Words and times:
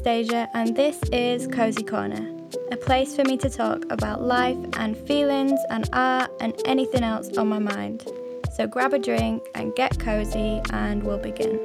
Anastasia, 0.00 0.48
and 0.54 0.74
this 0.74 0.98
is 1.12 1.46
Cozy 1.46 1.82
Corner, 1.82 2.26
a 2.72 2.76
place 2.78 3.14
for 3.14 3.22
me 3.22 3.36
to 3.36 3.50
talk 3.50 3.84
about 3.90 4.22
life 4.22 4.56
and 4.78 4.96
feelings 4.96 5.60
and 5.68 5.90
art 5.92 6.30
and 6.40 6.58
anything 6.64 7.02
else 7.02 7.36
on 7.36 7.48
my 7.48 7.58
mind. 7.58 8.06
So 8.54 8.66
grab 8.66 8.94
a 8.94 8.98
drink 8.98 9.42
and 9.54 9.74
get 9.74 9.98
cozy, 9.98 10.62
and 10.70 11.02
we'll 11.02 11.18
begin. 11.18 11.60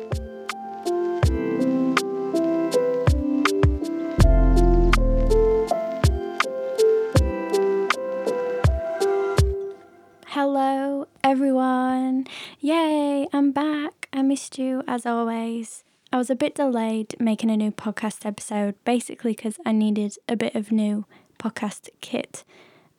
Hello, 10.27 11.07
everyone. 11.23 12.27
Yay, 12.59 13.29
I'm 13.31 13.53
back. 13.53 14.09
I 14.11 14.23
missed 14.23 14.59
you 14.59 14.83
as 14.89 15.05
always. 15.05 15.85
I 16.15 16.17
was 16.17 16.29
a 16.29 16.35
bit 16.35 16.55
delayed 16.55 17.13
making 17.19 17.51
a 17.51 17.57
new 17.57 17.71
podcast 17.71 18.25
episode, 18.25 18.75
basically 18.85 19.33
because 19.33 19.57
I 19.65 19.73
needed 19.73 20.15
a 20.29 20.37
bit 20.37 20.55
of 20.55 20.71
new 20.71 21.03
podcast 21.37 21.89
kit. 21.99 22.45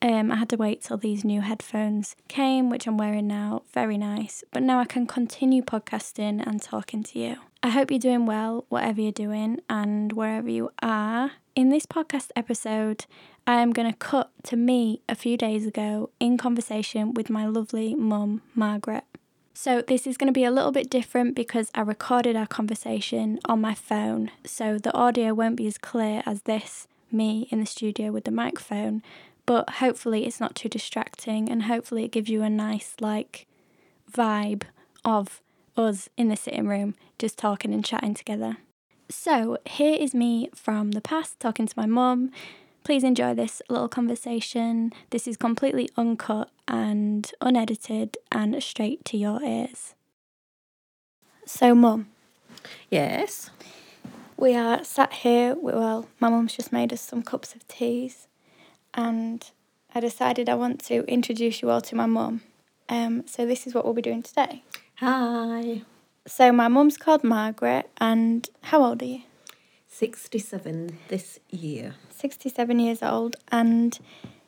Um, 0.03 0.31
I 0.31 0.35
had 0.35 0.49
to 0.49 0.55
wait 0.55 0.83
till 0.83 0.97
these 0.97 1.25
new 1.25 1.41
headphones 1.41 2.15
came, 2.27 2.69
which 2.69 2.85
I'm 2.85 2.95
wearing 2.95 3.25
now. 3.25 3.63
Very 3.73 3.97
nice. 3.97 4.43
But 4.51 4.61
now 4.61 4.79
I 4.79 4.85
can 4.85 5.07
continue 5.07 5.63
podcasting 5.63 6.45
and 6.45 6.61
talking 6.61 7.01
to 7.05 7.17
you. 7.17 7.37
I 7.63 7.69
hope 7.69 7.89
you're 7.89 7.99
doing 7.99 8.27
well, 8.27 8.65
whatever 8.69 9.01
you're 9.01 9.11
doing, 9.11 9.61
and 9.67 10.13
wherever 10.13 10.47
you 10.47 10.69
are. 10.83 11.31
In 11.55 11.69
this 11.69 11.87
podcast 11.87 12.29
episode, 12.35 13.07
I 13.47 13.61
am 13.61 13.73
going 13.73 13.91
to 13.91 13.97
cut 13.97 14.29
to 14.43 14.55
me 14.55 15.01
a 15.09 15.15
few 15.15 15.37
days 15.37 15.65
ago 15.65 16.11
in 16.19 16.37
conversation 16.37 17.15
with 17.15 17.31
my 17.31 17.47
lovely 17.47 17.95
mum, 17.95 18.43
Margaret. 18.53 19.05
So, 19.59 19.81
this 19.81 20.05
is 20.05 20.17
going 20.17 20.27
to 20.27 20.39
be 20.39 20.43
a 20.43 20.51
little 20.51 20.71
bit 20.71 20.87
different 20.87 21.35
because 21.35 21.71
I 21.73 21.81
recorded 21.81 22.35
our 22.35 22.45
conversation 22.45 23.39
on 23.45 23.59
my 23.59 23.73
phone, 23.73 24.29
so 24.45 24.77
the 24.77 24.93
audio 24.93 25.33
won't 25.33 25.55
be 25.55 25.65
as 25.65 25.79
clear 25.79 26.21
as 26.27 26.43
this 26.43 26.87
me 27.11 27.47
in 27.49 27.59
the 27.59 27.65
studio 27.65 28.11
with 28.11 28.25
the 28.25 28.31
microphone, 28.31 29.01
but 29.47 29.67
hopefully 29.81 30.27
it's 30.27 30.39
not 30.39 30.53
too 30.53 30.69
distracting 30.69 31.49
and 31.49 31.63
hopefully 31.63 32.03
it 32.03 32.11
gives 32.11 32.29
you 32.29 32.43
a 32.43 32.51
nice, 32.51 32.93
like, 32.99 33.47
vibe 34.11 34.61
of 35.03 35.41
us 35.75 36.07
in 36.17 36.27
the 36.27 36.37
sitting 36.37 36.67
room 36.67 36.93
just 37.17 37.39
talking 37.39 37.73
and 37.73 37.83
chatting 37.83 38.13
together. 38.13 38.57
So, 39.09 39.57
here 39.65 39.97
is 39.99 40.13
me 40.13 40.51
from 40.53 40.91
the 40.91 41.01
past 41.01 41.39
talking 41.39 41.65
to 41.65 41.73
my 41.75 41.87
mum. 41.87 42.29
Please 42.87 43.03
enjoy 43.03 43.33
this 43.33 43.61
little 43.67 43.89
conversation. 43.89 44.93
This 45.09 45.27
is 45.27 45.35
completely 45.35 45.89
uncut 45.97 46.49
and 46.69 47.29
unedited 47.41 48.15
and 48.31 48.63
straight 48.63 49.03
to 49.03 49.17
your 49.17 49.43
ears. 49.43 49.93
So, 51.45 51.75
mum, 51.75 52.07
Yes. 52.89 53.49
we 54.37 54.55
are 54.55 54.85
sat 54.85 55.11
here. 55.11 55.53
Well, 55.53 56.07
my 56.21 56.29
mum's 56.29 56.55
just 56.55 56.71
made 56.71 56.93
us 56.93 57.01
some 57.01 57.23
cups 57.23 57.55
of 57.55 57.67
teas, 57.67 58.29
and 58.93 59.51
I 59.93 59.99
decided 59.99 60.47
I 60.47 60.55
want 60.55 60.79
to 60.85 61.03
introduce 61.09 61.61
you 61.61 61.69
all 61.69 61.81
to 61.81 61.95
my 61.97 62.05
mum. 62.05 62.39
Um, 62.87 63.27
so, 63.27 63.45
this 63.45 63.67
is 63.67 63.73
what 63.73 63.83
we'll 63.83 63.95
be 63.95 64.01
doing 64.01 64.23
today. 64.23 64.63
Hi. 64.99 65.81
So, 66.25 66.53
my 66.53 66.69
mum's 66.69 66.95
called 66.95 67.25
Margaret, 67.25 67.89
and 67.97 68.49
how 68.61 68.81
old 68.81 69.01
are 69.01 69.05
you? 69.07 69.23
67 69.97 70.99
this 71.07 71.39
year. 71.49 71.95
67 72.11 72.79
years 72.79 73.01
old, 73.01 73.35
and 73.51 73.97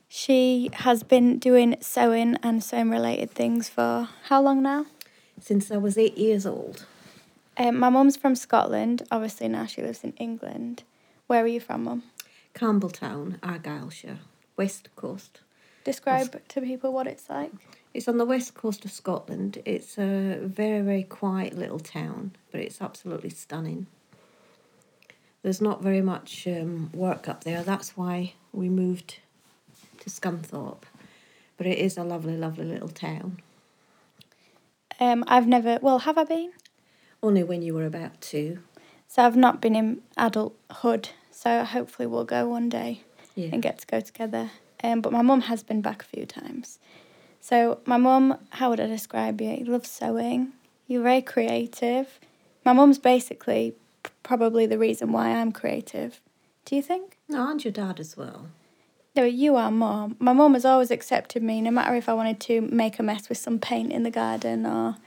she 0.07 0.69
has 0.73 1.01
been 1.01 1.39
doing 1.39 1.75
sewing 1.81 2.37
and 2.43 2.63
sewing 2.63 2.91
related 2.91 3.31
things 3.31 3.67
for 3.67 4.09
how 4.25 4.43
long 4.43 4.61
now? 4.61 4.85
Since 5.41 5.71
I 5.71 5.77
was 5.77 5.97
eight 5.97 6.19
years 6.19 6.45
old. 6.45 6.85
Um, 7.57 7.79
my 7.79 7.89
mum's 7.89 8.15
from 8.15 8.35
Scotland. 8.35 9.01
Obviously, 9.11 9.47
now 9.47 9.65
she 9.65 9.81
lives 9.81 10.03
in 10.03 10.13
England. 10.17 10.83
Where 11.25 11.43
are 11.43 11.47
you 11.47 11.59
from, 11.59 11.85
mum? 11.85 12.03
Campbeltown, 12.53 13.39
Argyllshire, 13.39 14.19
west 14.55 14.89
coast. 14.95 15.41
Describe 15.83 16.47
to 16.47 16.61
people 16.61 16.93
what 16.93 17.07
it's 17.07 17.27
like. 17.27 17.53
It's 17.95 18.07
on 18.07 18.19
the 18.19 18.25
west 18.25 18.53
coast 18.53 18.85
of 18.85 18.91
Scotland. 18.91 19.63
It's 19.65 19.97
a 19.97 20.37
very, 20.43 20.81
very 20.81 21.03
quiet 21.03 21.57
little 21.57 21.79
town, 21.79 22.33
but 22.51 22.61
it's 22.61 22.83
absolutely 22.83 23.31
stunning. 23.31 23.87
There's 25.41 25.61
not 25.61 25.81
very 25.81 26.01
much 26.01 26.47
um, 26.47 26.89
work 26.93 27.29
up 27.29 27.43
there. 27.43 27.63
That's 27.63 27.95
why 27.95 28.33
we 28.51 28.69
moved 28.69 29.19
to 30.01 30.09
Scunthorpe. 30.09 30.83
But 31.57 31.67
it 31.67 31.77
is 31.77 31.97
a 31.97 32.03
lovely, 32.03 32.37
lovely 32.37 32.65
little 32.65 32.89
town. 32.89 33.41
Um, 34.99 35.23
I've 35.27 35.47
never, 35.47 35.79
well, 35.81 35.99
have 35.99 36.17
I 36.17 36.23
been? 36.25 36.51
Only 37.23 37.43
when 37.43 37.61
you 37.61 37.73
were 37.73 37.85
about 37.85 38.19
two. 38.21 38.59
So 39.07 39.23
I've 39.23 39.37
not 39.37 39.61
been 39.61 39.75
in 39.75 40.01
adulthood. 40.17 41.09
So 41.31 41.63
hopefully 41.63 42.05
we'll 42.05 42.25
go 42.25 42.47
one 42.47 42.67
day 42.69 43.03
Yeah. 43.35 43.49
and 43.53 43.61
get 43.61 43.79
to 43.79 43.87
go 43.87 44.01
together. 44.01 44.51
Um, 44.83 45.01
but 45.01 45.11
my 45.13 45.21
mum 45.21 45.41
has 45.41 45.63
been 45.63 45.81
back 45.81 46.01
a 46.01 46.05
few 46.05 46.25
times. 46.25 46.79
So 47.41 47.79
my 47.85 47.97
mum, 47.97 48.37
how 48.51 48.69
would 48.69 48.79
I 48.79 48.87
describe 48.87 49.39
you? 49.39 49.51
You 49.51 49.65
love 49.65 49.85
sewing. 49.85 50.51
You're 50.87 51.03
very 51.03 51.21
creative. 51.21 52.19
My 52.65 52.73
mum's 52.73 52.99
basically 52.99 53.75
probably 54.23 54.65
the 54.65 54.77
reason 54.77 55.11
why 55.11 55.29
I'm 55.29 55.51
creative. 55.51 56.21
Do 56.65 56.75
you 56.75 56.81
think? 56.81 57.17
No, 57.27 57.49
and 57.49 57.63
your 57.63 57.71
dad 57.71 57.99
as 57.99 58.15
well. 58.15 58.47
No, 59.15 59.23
you 59.23 59.55
are 59.55 59.71
more. 59.71 60.11
My 60.19 60.33
mum 60.33 60.53
has 60.53 60.65
always 60.65 60.91
accepted 60.91 61.41
me, 61.41 61.61
no 61.61 61.71
matter 61.71 61.95
if 61.95 62.07
I 62.07 62.13
wanted 62.13 62.39
to 62.41 62.61
make 62.61 62.99
a 62.99 63.03
mess 63.03 63.27
with 63.27 63.37
some 63.37 63.59
paint 63.59 63.91
in 63.91 64.03
the 64.03 64.11
garden 64.11 64.65
or 64.65 64.97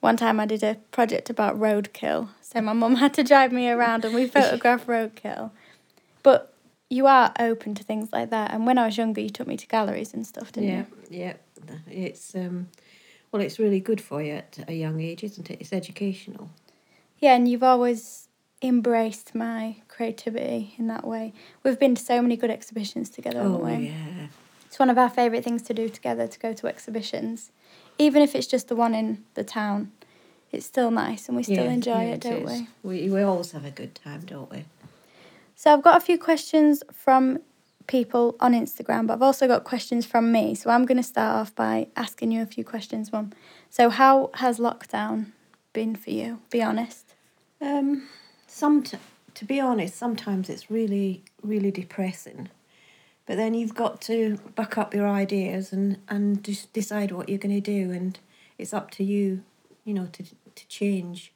one 0.00 0.16
time 0.16 0.38
I 0.38 0.46
did 0.46 0.62
a 0.62 0.76
project 0.92 1.28
about 1.28 1.58
roadkill. 1.58 2.28
So 2.40 2.60
my 2.60 2.72
mum 2.72 2.96
had 3.04 3.14
to 3.14 3.24
drive 3.24 3.52
me 3.52 3.68
around 3.68 4.04
and 4.04 4.14
we 4.14 4.26
photographed 4.28 4.86
roadkill. 4.86 5.50
But 6.22 6.54
you 6.88 7.06
are 7.06 7.32
open 7.38 7.74
to 7.74 7.84
things 7.84 8.12
like 8.12 8.30
that. 8.30 8.52
And 8.52 8.66
when 8.66 8.78
I 8.78 8.86
was 8.86 8.96
younger, 8.96 9.20
you 9.20 9.30
took 9.30 9.46
me 9.46 9.56
to 9.56 9.66
galleries 9.66 10.14
and 10.14 10.26
stuff, 10.26 10.52
didn't 10.52 10.68
yeah, 10.68 10.84
you? 11.10 11.18
yeah. 11.18 11.32
It's 11.90 12.34
um, 12.34 12.68
well, 13.30 13.42
it's 13.42 13.58
really 13.58 13.80
good 13.80 14.00
for 14.00 14.22
you 14.22 14.34
at 14.34 14.64
a 14.68 14.72
young 14.72 15.00
age, 15.00 15.22
isn't 15.22 15.50
it? 15.50 15.60
It's 15.60 15.72
educational. 15.72 16.50
Yeah, 17.18 17.34
and 17.34 17.48
you've 17.48 17.62
always 17.62 18.27
embraced 18.60 19.34
my 19.34 19.76
creativity 19.88 20.74
in 20.78 20.88
that 20.88 21.06
way. 21.06 21.32
We've 21.62 21.78
been 21.78 21.94
to 21.94 22.02
so 22.02 22.20
many 22.20 22.36
good 22.36 22.50
exhibitions 22.50 23.08
together, 23.10 23.38
haven't 23.42 23.60
Oh 23.60 23.64
we? 23.64 23.88
yeah, 23.88 24.26
It's 24.66 24.78
one 24.78 24.90
of 24.90 24.98
our 24.98 25.08
favourite 25.10 25.44
things 25.44 25.62
to 25.62 25.74
do 25.74 25.88
together 25.88 26.26
to 26.26 26.38
go 26.38 26.52
to 26.52 26.66
exhibitions. 26.66 27.50
Even 27.98 28.22
if 28.22 28.34
it's 28.34 28.46
just 28.46 28.68
the 28.68 28.76
one 28.76 28.94
in 28.94 29.24
the 29.34 29.44
town, 29.44 29.92
it's 30.50 30.66
still 30.66 30.90
nice 30.90 31.28
and 31.28 31.36
we 31.36 31.42
still 31.42 31.64
Yeah, 31.64 31.70
enjoy 31.70 32.04
yeah, 32.06 32.14
it, 32.14 32.20
don't 32.20 32.48
is. 32.48 32.62
we? 32.82 33.06
we? 33.06 33.10
We 33.10 33.22
always 33.22 33.52
have 33.52 33.64
a 33.64 33.70
good 33.70 33.94
time, 33.94 34.22
don't 34.26 34.50
we? 34.50 34.64
So 35.54 35.72
I've 35.72 35.82
got 35.82 35.96
a 35.96 36.00
few 36.00 36.18
questions 36.18 36.82
from 36.92 37.40
people 37.86 38.36
on 38.40 38.52
Instagram, 38.52 39.06
but 39.06 39.14
I've 39.14 39.22
also 39.22 39.46
got 39.48 39.64
questions 39.64 40.04
from 40.06 40.30
me. 40.30 40.54
So 40.54 40.70
I'm 40.70 40.84
going 40.84 40.98
to 40.98 41.02
start 41.02 41.36
off 41.36 41.54
by 41.54 41.88
asking 41.96 42.32
you 42.32 42.42
a 42.42 42.46
few 42.46 42.64
questions, 42.64 43.12
Mum. 43.12 43.32
So 43.70 43.88
how 43.90 44.30
has 44.34 44.58
lockdown 44.58 45.32
been 45.72 45.96
for 45.96 46.10
you? 46.10 46.40
Be 46.50 46.62
honest. 46.62 47.14
Um, 47.60 48.08
some 48.58 48.82
to 49.38 49.44
be 49.44 49.60
honest, 49.60 49.94
sometimes 49.94 50.50
it's 50.50 50.68
really, 50.68 51.22
really 51.44 51.70
depressing. 51.70 52.48
But 53.24 53.36
then 53.36 53.54
you've 53.54 53.74
got 53.74 54.00
to 54.02 54.40
buck 54.56 54.76
up 54.76 54.92
your 54.92 55.06
ideas 55.06 55.72
and 55.72 55.98
and 56.08 56.42
just 56.42 56.72
decide 56.72 57.12
what 57.12 57.28
you're 57.28 57.38
going 57.38 57.54
to 57.54 57.60
do, 57.60 57.92
and 57.92 58.18
it's 58.58 58.74
up 58.74 58.90
to 58.92 59.04
you, 59.04 59.44
you 59.84 59.94
know, 59.94 60.08
to 60.12 60.24
to 60.24 60.66
change 60.66 61.32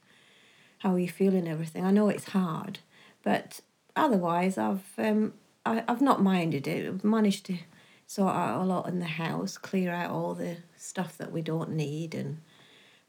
how 0.79 0.97
you 0.97 1.09
feel 1.09 1.35
and 1.35 1.47
everything. 1.47 1.85
I 1.85 1.93
know 1.93 2.09
it's 2.09 2.31
hard, 2.31 2.81
but 3.23 3.61
otherwise, 3.95 4.59
I've 4.59 4.89
um, 4.99 5.35
I, 5.65 5.85
I've 5.87 6.03
not 6.03 6.21
minded 6.23 6.67
it. 6.67 6.89
I've 6.89 7.05
managed 7.05 7.47
to 7.47 7.59
sort 8.09 8.35
out 8.35 8.63
a 8.63 8.65
lot 8.65 8.89
in 8.89 8.99
the 8.99 9.05
house, 9.05 9.59
clear 9.59 9.93
out 9.93 10.11
all 10.11 10.35
the 10.35 10.57
stuff 10.77 11.17
that 11.19 11.31
we 11.31 11.43
don't 11.43 11.71
need, 11.71 12.15
and 12.15 12.39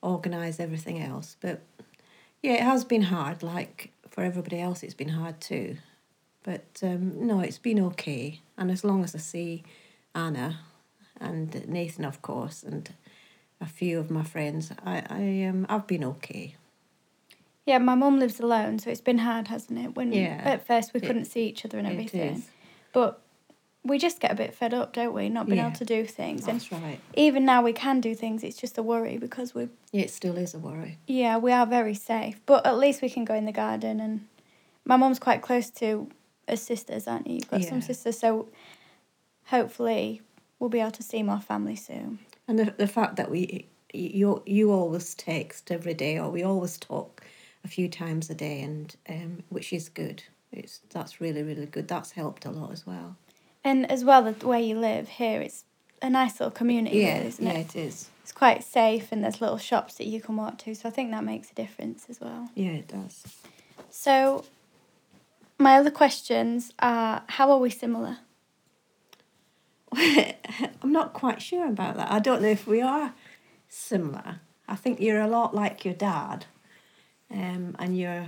organise 0.01 0.59
everything 0.59 1.01
else. 1.01 1.37
But 1.39 1.61
yeah, 2.43 2.53
it 2.53 2.63
has 2.63 2.83
been 2.83 3.03
hard. 3.03 3.41
Like 3.41 3.92
for 4.13 4.23
everybody 4.23 4.61
else, 4.61 4.83
it's 4.83 4.93
been 4.93 5.09
hard 5.09 5.41
too. 5.41 5.77
But 6.43 6.65
um, 6.83 7.25
no, 7.25 7.39
it's 7.39 7.57
been 7.57 7.79
okay. 7.79 8.39
And 8.57 8.69
as 8.69 8.83
long 8.83 9.03
as 9.03 9.15
I 9.15 9.17
see 9.17 9.63
Anna 10.13 10.59
and 11.19 11.67
Nathan, 11.67 12.05
of 12.05 12.21
course, 12.21 12.61
and 12.63 12.93
a 13.59 13.65
few 13.65 13.97
of 13.99 14.11
my 14.11 14.23
friends, 14.23 14.71
I, 14.85 15.03
I 15.09 15.47
um, 15.49 15.65
I've 15.67 15.87
been 15.87 16.03
okay. 16.03 16.55
Yeah, 17.65 17.79
my 17.79 17.95
mum 17.95 18.19
lives 18.19 18.39
alone, 18.39 18.77
so 18.77 18.91
it's 18.91 19.01
been 19.01 19.19
hard, 19.19 19.47
hasn't 19.47 19.79
it? 19.79 19.95
When 19.95 20.11
Yeah. 20.13 20.41
at 20.43 20.67
first 20.67 20.93
we 20.93 20.99
It- 20.99 21.07
couldn't 21.07 21.25
see 21.25 21.47
each 21.47 21.65
other 21.65 21.79
and 21.79 21.87
everything. 21.87 22.43
But 22.91 23.21
we 23.83 23.97
just 23.97 24.19
get 24.19 24.31
a 24.31 24.35
bit 24.35 24.55
fed 24.55 24.73
up, 24.73 24.93
don't 24.93 25.13
we? 25.13 25.29
Not 25.29 25.45
being 25.47 25.57
Yeah. 25.59 25.67
able 25.67 25.77
to 25.77 25.85
do 25.85 26.05
things. 26.05 26.47
And 26.47 26.65
right. 26.71 26.99
even 27.15 27.45
now 27.45 27.61
we 27.61 27.73
can 27.73 27.99
do 27.99 28.15
things, 28.15 28.43
it's 28.43 28.57
just 28.57 28.77
a 28.77 28.83
worry 28.83 29.17
because 29.17 29.53
we 29.53 29.67
Yeah, 29.91 30.03
it 30.03 30.11
still 30.11 30.37
is 30.37 30.53
a 30.53 30.59
worry. 30.59 30.97
Yeah, 31.05 31.37
we 31.37 31.51
are 31.51 31.65
very 31.65 31.93
safe, 31.93 32.39
but 32.45 32.65
at 32.65 32.77
least 32.77 33.01
we 33.01 33.09
can 33.09 33.25
go 33.25 33.33
in 33.35 33.45
the 33.45 33.51
garden. 33.51 33.99
And 33.99 34.27
my 34.85 34.95
mum's 34.95 35.19
quite 35.19 35.41
close 35.41 35.69
to 35.71 36.09
her 36.47 36.55
sisters, 36.55 37.07
aren't 37.07 37.27
you? 37.27 37.35
You've 37.35 37.49
got 37.49 37.63
some 37.63 37.81
sisters, 37.81 38.19
so 38.19 38.49
hopefully 39.45 40.21
we'll 40.59 40.69
be 40.69 40.79
able 40.79 40.91
to 40.91 41.03
see 41.03 41.23
more 41.23 41.39
family 41.39 41.75
soon. 41.75 42.19
And 42.47 42.59
the 42.59 42.73
the 42.77 42.87
fact 42.87 43.15
that 43.17 43.29
we 43.29 43.67
you 43.93 44.41
you 44.45 44.71
always 44.71 45.13
text 45.15 45.71
every 45.71 45.93
day, 45.93 46.17
or 46.19 46.29
we 46.29 46.43
always 46.43 46.77
talk 46.77 47.23
a 47.63 47.67
few 47.67 47.87
times 47.87 48.29
a 48.29 48.35
day, 48.35 48.61
and 48.61 48.95
um, 49.09 49.43
which 49.49 49.71
is 49.73 49.89
good. 49.89 50.23
it's 50.51 50.79
that's 50.89 51.21
really 51.21 51.43
really 51.43 51.65
good. 51.65 51.87
That's 51.87 52.11
helped 52.11 52.45
a 52.45 52.51
lot 52.51 52.71
as 52.71 52.85
well. 52.85 53.15
And 53.63 53.89
as 53.89 54.03
well, 54.03 54.23
the 54.23 54.47
way 54.47 54.63
you 54.63 54.77
live 54.77 55.07
here, 55.07 55.41
it's 55.41 55.63
a 56.01 56.09
nice 56.09 56.39
little 56.39 56.51
community, 56.51 56.97
Yeah, 56.99 57.15
really, 57.17 57.27
isn't 57.27 57.45
yeah, 57.45 57.53
it? 57.53 57.75
it 57.75 57.79
is. 57.79 58.09
It's 58.23 58.31
quite 58.31 58.63
safe, 58.63 59.11
and 59.11 59.23
there's 59.23 59.41
little 59.41 59.57
shops 59.57 59.95
that 59.95 60.07
you 60.07 60.19
can 60.21 60.35
walk 60.35 60.57
to. 60.59 60.75
So 60.75 60.87
I 60.89 60.91
think 60.91 61.11
that 61.11 61.23
makes 61.23 61.51
a 61.51 61.53
difference 61.53 62.05
as 62.09 62.19
well. 62.19 62.49
Yeah, 62.55 62.71
it 62.71 62.87
does. 62.87 63.23
So, 63.89 64.45
my 65.57 65.77
other 65.77 65.91
questions 65.91 66.73
are: 66.79 67.23
How 67.27 67.51
are 67.51 67.57
we 67.59 67.69
similar? 67.69 68.17
I'm 69.95 70.91
not 70.91 71.13
quite 71.13 71.41
sure 71.41 71.67
about 71.67 71.97
that. 71.97 72.11
I 72.11 72.19
don't 72.19 72.41
know 72.41 72.47
if 72.49 72.65
we 72.65 72.81
are 72.81 73.13
similar. 73.69 74.39
I 74.67 74.75
think 74.75 74.99
you're 74.99 75.21
a 75.21 75.27
lot 75.27 75.53
like 75.53 75.85
your 75.85 75.93
dad, 75.93 76.45
um, 77.31 77.75
and 77.79 77.97
you're 77.97 78.27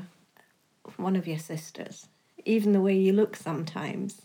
one 0.98 1.16
of 1.16 1.28
your 1.28 1.40
sisters. 1.40 2.08
Even 2.46 2.74
the 2.74 2.82
way 2.82 2.96
you 2.96 3.14
look 3.14 3.36
sometimes, 3.36 4.22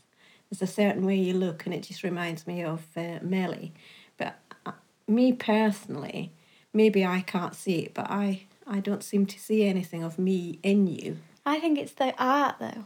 there's 0.51 0.63
a 0.63 0.73
certain 0.73 1.07
way 1.07 1.17
you 1.17 1.35
look, 1.35 1.65
and 1.65 1.75
it 1.75 1.83
just 1.83 2.03
reminds 2.03 2.47
me 2.47 2.63
of 2.63 2.87
uh, 2.97 3.19
Melly. 3.23 3.73
But 4.17 4.37
uh, 4.67 4.73
me 5.07 5.33
personally, 5.33 6.33
maybe 6.73 7.05
I 7.05 7.21
can't 7.21 7.55
see 7.55 7.81
it, 7.81 7.95
but 7.95 8.11
I 8.11 8.43
I 8.67 8.81
don't 8.81 9.03
seem 9.03 9.27
to 9.27 9.39
see 9.39 9.65
anything 9.65 10.03
of 10.03 10.19
me 10.19 10.59
in 10.63 10.87
you. 10.87 11.19
I 11.47 11.59
think 11.59 11.79
it's 11.79 11.93
the 11.93 12.15
art, 12.19 12.57
though. 12.61 12.85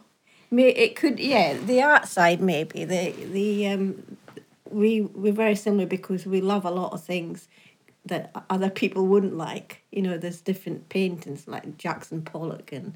May 0.51 0.69
it 0.69 0.95
could 0.95 1.19
yeah 1.19 1.55
the 1.55 1.83
art 1.83 2.07
side 2.07 2.41
maybe 2.41 2.85
the 2.85 3.11
the 3.11 3.69
um 3.69 4.17
we 4.71 5.01
we're 5.01 5.33
very 5.33 5.57
similar 5.57 5.87
because 5.87 6.27
we 6.27 6.41
love 6.41 6.65
a 6.65 6.71
lot 6.71 6.93
of 6.93 7.03
things 7.03 7.49
that 8.07 8.31
other 8.51 8.71
people 8.71 9.07
wouldn't 9.07 9.37
like. 9.37 9.83
You 9.91 10.03
know, 10.03 10.19
there's 10.19 10.41
different 10.41 10.89
paintings 10.91 11.49
like 11.49 11.79
Jackson 11.79 12.23
Pollock 12.23 12.71
and 12.73 12.95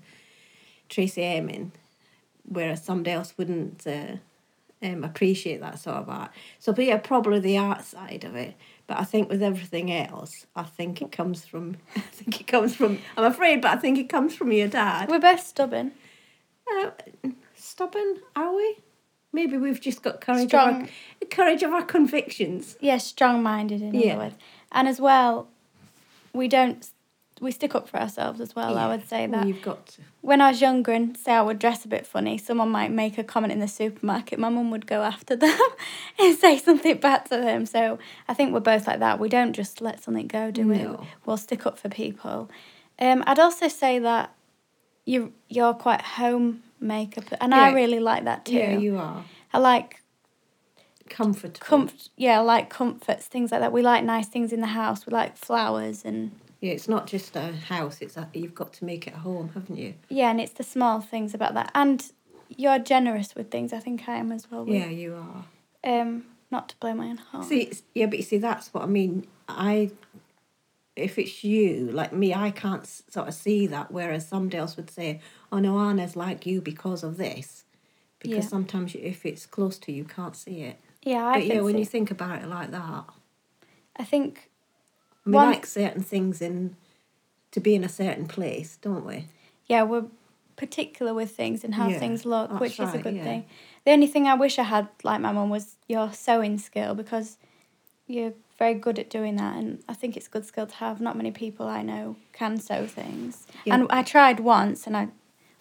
Tracey 0.89 1.25
Emin, 1.25 1.73
whereas 2.45 2.85
somebody 2.85 3.13
else 3.13 3.35
wouldn't 3.39 3.87
uh, 3.87 4.17
um, 4.83 5.05
appreciate 5.05 5.61
that 5.61 5.79
sort 5.79 5.97
of 5.97 6.09
art. 6.09 6.31
So, 6.59 6.73
but 6.73 6.85
yeah, 6.85 6.99
probably 6.99 7.41
the 7.41 7.59
art 7.59 7.85
side 7.85 8.25
of 8.25 8.35
it. 8.37 8.55
But 8.87 8.99
I 8.99 9.05
think 9.05 9.29
with 9.29 9.43
everything 9.43 9.93
else, 9.93 10.47
I 10.57 10.63
think 10.63 11.03
it 11.03 11.13
comes 11.13 11.45
from. 11.45 11.77
I 11.97 12.01
think 12.01 12.41
it 12.41 12.47
comes 12.47 12.75
from. 12.75 12.99
I'm 13.17 13.25
afraid, 13.25 13.61
but 13.61 13.73
I 13.73 13.77
think 13.77 13.99
it 13.99 14.09
comes 14.09 14.35
from 14.35 14.53
your 14.53 14.69
dad. 14.69 15.09
We're 15.11 15.19
both 15.19 15.45
stubborn. 15.45 15.93
Uh, 16.71 16.91
stubborn, 17.55 18.17
are 18.37 18.55
we? 18.55 18.77
Maybe 19.33 19.59
we've 19.59 19.81
just 19.81 20.03
got 20.03 20.21
courage 20.23 20.49
Strong. 20.49 20.69
of 20.85 20.91
our, 21.23 21.29
courage 21.31 21.63
of 21.63 21.73
our 21.73 21.85
convictions. 21.85 22.77
Yeah, 22.81 22.97
strong 22.99 23.43
minded, 23.43 23.83
in 23.83 23.95
Yeah. 23.95 24.13
other 24.15 24.25
words. 24.25 24.35
And 24.73 24.89
as 24.89 25.01
well, 25.01 25.49
we 26.33 26.49
don't. 26.49 26.89
We 27.41 27.51
stick 27.53 27.75
up 27.75 27.89
for 27.89 27.99
ourselves 27.99 28.41
as 28.41 28.57
well. 28.57 28.77
I 28.77 28.89
would 28.89 29.09
say 29.09 29.27
Well, 29.27 29.41
that. 29.41 29.47
you've 29.49 29.63
got 29.63 29.87
to. 29.87 30.03
when 30.23 30.41
I 30.41 30.51
was 30.51 30.61
younger 30.61 30.93
and 30.93 31.17
say 31.17 31.33
I 31.33 31.43
would 31.43 31.59
dress 31.59 31.85
a 31.85 31.89
bit 31.89 32.07
funny, 32.07 32.37
someone 32.39 32.69
might 32.71 32.91
make 32.91 33.17
a 33.19 33.25
comment 33.25 33.53
in 33.53 33.61
the 33.61 33.69
supermarket. 33.69 34.39
My 34.39 34.49
mum 34.49 34.71
would 34.71 34.87
go 34.87 35.03
after 35.03 35.37
them 35.45 35.59
and 36.19 36.37
say 36.37 36.59
something 36.59 36.97
bad 36.99 37.27
to 37.27 37.37
them. 37.37 37.67
So 37.67 37.99
I 38.29 38.35
think 38.35 38.53
we're 38.53 38.61
both 38.61 38.87
like 38.87 38.99
that. 39.01 39.21
We 39.21 39.29
don't 39.29 39.53
just 39.53 39.81
let 39.81 40.03
something 40.03 40.27
go, 40.27 40.51
do 40.51 40.67
we? 40.67 40.79
No. 40.79 41.07
We'll 41.27 41.37
stick 41.37 41.65
up 41.67 41.79
for 41.79 41.89
people. 41.89 42.51
Um, 42.99 43.23
I'd 43.27 43.39
also 43.39 43.69
say 43.69 43.99
that 44.01 44.35
you 45.05 45.33
you're 45.49 45.75
quite 45.75 46.03
homemaker, 46.03 47.21
p- 47.23 47.37
and 47.41 47.55
I 47.55 47.73
really 47.73 48.01
like 48.01 48.25
that 48.25 48.45
too. 48.47 48.55
Yeah, 48.57 48.77
you 48.77 48.99
are 48.99 49.25
I 49.55 49.59
like 49.59 50.03
comfortable. 51.09 51.59
comfort. 51.61 52.09
Yeah, 52.17 52.39
I 52.41 52.43
like 52.43 52.69
comforts, 52.69 53.27
things 53.27 53.51
like 53.53 53.61
that. 53.61 53.73
We 53.73 53.83
like 53.83 54.05
nice 54.05 54.27
things 54.29 54.53
in 54.53 54.61
the 54.61 54.67
house. 54.67 55.07
We 55.07 55.13
like 55.13 55.37
flowers 55.37 56.05
and 56.05 56.33
yeah, 56.61 56.73
it's 56.73 56.89
not 56.89 57.07
just 57.07 57.37
a 57.37 57.53
house. 57.53 57.99
It's 58.01 58.17
a, 58.17 58.29
you've 58.35 58.55
got 58.55 58.73
to 58.75 58.85
make 58.85 59.07
it 59.07 59.15
a 59.15 59.19
home, 59.19 59.51
haven't 59.55 59.77
you? 59.77 59.95
yeah, 60.09 60.31
and 60.31 60.41
it's 60.41 60.53
the 60.55 60.65
small 60.65 61.01
things 61.01 61.35
about 61.35 61.55
that. 61.55 61.71
And 61.75 62.11
you're 62.49 62.79
generous 62.79 63.35
with 63.35 63.51
things. 63.51 63.73
I 63.73 63.79
think 63.79 64.09
I 64.09 64.17
am 64.17 64.33
as 64.33 64.51
well. 64.51 64.67
Yeah, 64.69 64.87
you 64.87 65.15
are. 65.15 65.45
Um, 65.85 66.25
not 66.51 66.71
to 66.71 66.77
blow 66.79 66.95
my 66.95 67.07
own 67.07 67.19
horn. 67.19 67.45
See, 67.45 67.61
it's, 67.63 67.83
yeah, 67.95 68.07
but 68.07 68.19
you 68.19 68.25
see, 68.25 68.39
that's 68.39 68.73
what 68.73 68.83
I 68.83 68.87
mean. 68.87 69.27
I, 69.49 69.91
if 70.97 71.19
it's 71.19 71.45
you, 71.45 71.91
like 71.93 72.13
me, 72.13 72.35
I 72.35 72.51
can't 72.51 72.87
sort 72.87 73.29
of 73.29 73.35
see 73.35 73.67
that. 73.69 73.91
Whereas 73.93 74.27
somebody 74.27 74.57
else 74.57 74.77
would 74.77 74.91
say, 74.91 75.21
"Oh 75.53 75.59
no, 75.59 75.79
Anna's 75.79 76.17
like 76.17 76.47
you 76.47 76.61
because 76.61 77.05
of 77.05 77.19
this," 77.19 77.65
because 78.19 78.45
Yeah. 78.45 78.49
sometimes 78.49 78.95
if 78.95 79.25
it's 79.25 79.47
close 79.47 79.79
to 79.81 79.93
you, 79.93 79.99
you 79.99 80.05
can't 80.05 80.35
see 80.35 80.63
it. 80.63 80.81
yeah, 81.03 81.25
I 81.25 81.35
but 81.35 81.47
yeah, 81.47 81.61
when 81.61 81.79
you 81.79 81.85
think 81.85 82.11
about 82.11 82.43
it 82.43 82.49
like 82.49 82.71
that, 82.73 83.05
I 83.97 84.05
think 84.05 84.48
we 85.29 85.35
One- 85.35 85.51
like 85.51 85.67
certain 85.67 86.03
things 86.03 86.41
in 86.41 86.77
to 87.53 87.61
be 87.61 87.75
in 87.75 87.85
a 87.85 87.89
certain 87.89 88.27
place, 88.27 88.79
don't 88.81 89.05
we? 89.05 89.27
yeah, 89.67 89.83
we're 89.83 90.07
particular 90.57 91.13
with 91.15 91.31
things 91.37 91.63
and 91.65 91.75
how 91.75 91.89
Yeah, 91.89 91.99
things 91.99 92.25
look, 92.25 92.59
which 92.61 92.81
is 92.81 92.93
a 92.95 92.99
good 92.99 93.15
yeah. 93.17 93.25
thing. 93.25 93.45
The 93.85 93.93
only 93.93 94.07
thing 94.07 94.27
I 94.27 94.35
wish 94.35 94.59
I 94.59 94.65
had 94.65 94.89
like 95.05 95.21
my 95.21 95.31
mum 95.33 95.51
was 95.51 95.77
your 95.89 96.13
sewing 96.13 96.59
skill 96.59 96.95
because 96.95 97.37
you're 98.07 98.33
very 98.59 98.75
good 98.75 98.99
at 98.99 99.09
doing 99.11 99.37
that, 99.37 99.57
and 99.57 99.83
I 99.89 99.95
think 99.95 100.17
it's 100.17 100.27
a 100.27 100.31
good 100.31 100.45
skill 100.47 100.67
to 100.67 100.75
have. 100.77 101.01
Not 101.01 101.17
many 101.17 101.31
people 101.31 101.67
I 101.69 101.83
know 101.83 102.17
can 102.33 102.59
sew 102.59 102.87
things, 102.87 103.47
Yeah. 103.65 103.75
and 103.75 103.87
I 103.91 104.03
tried 104.03 104.41
once, 104.41 104.87
and 104.87 104.97
I, 104.97 105.09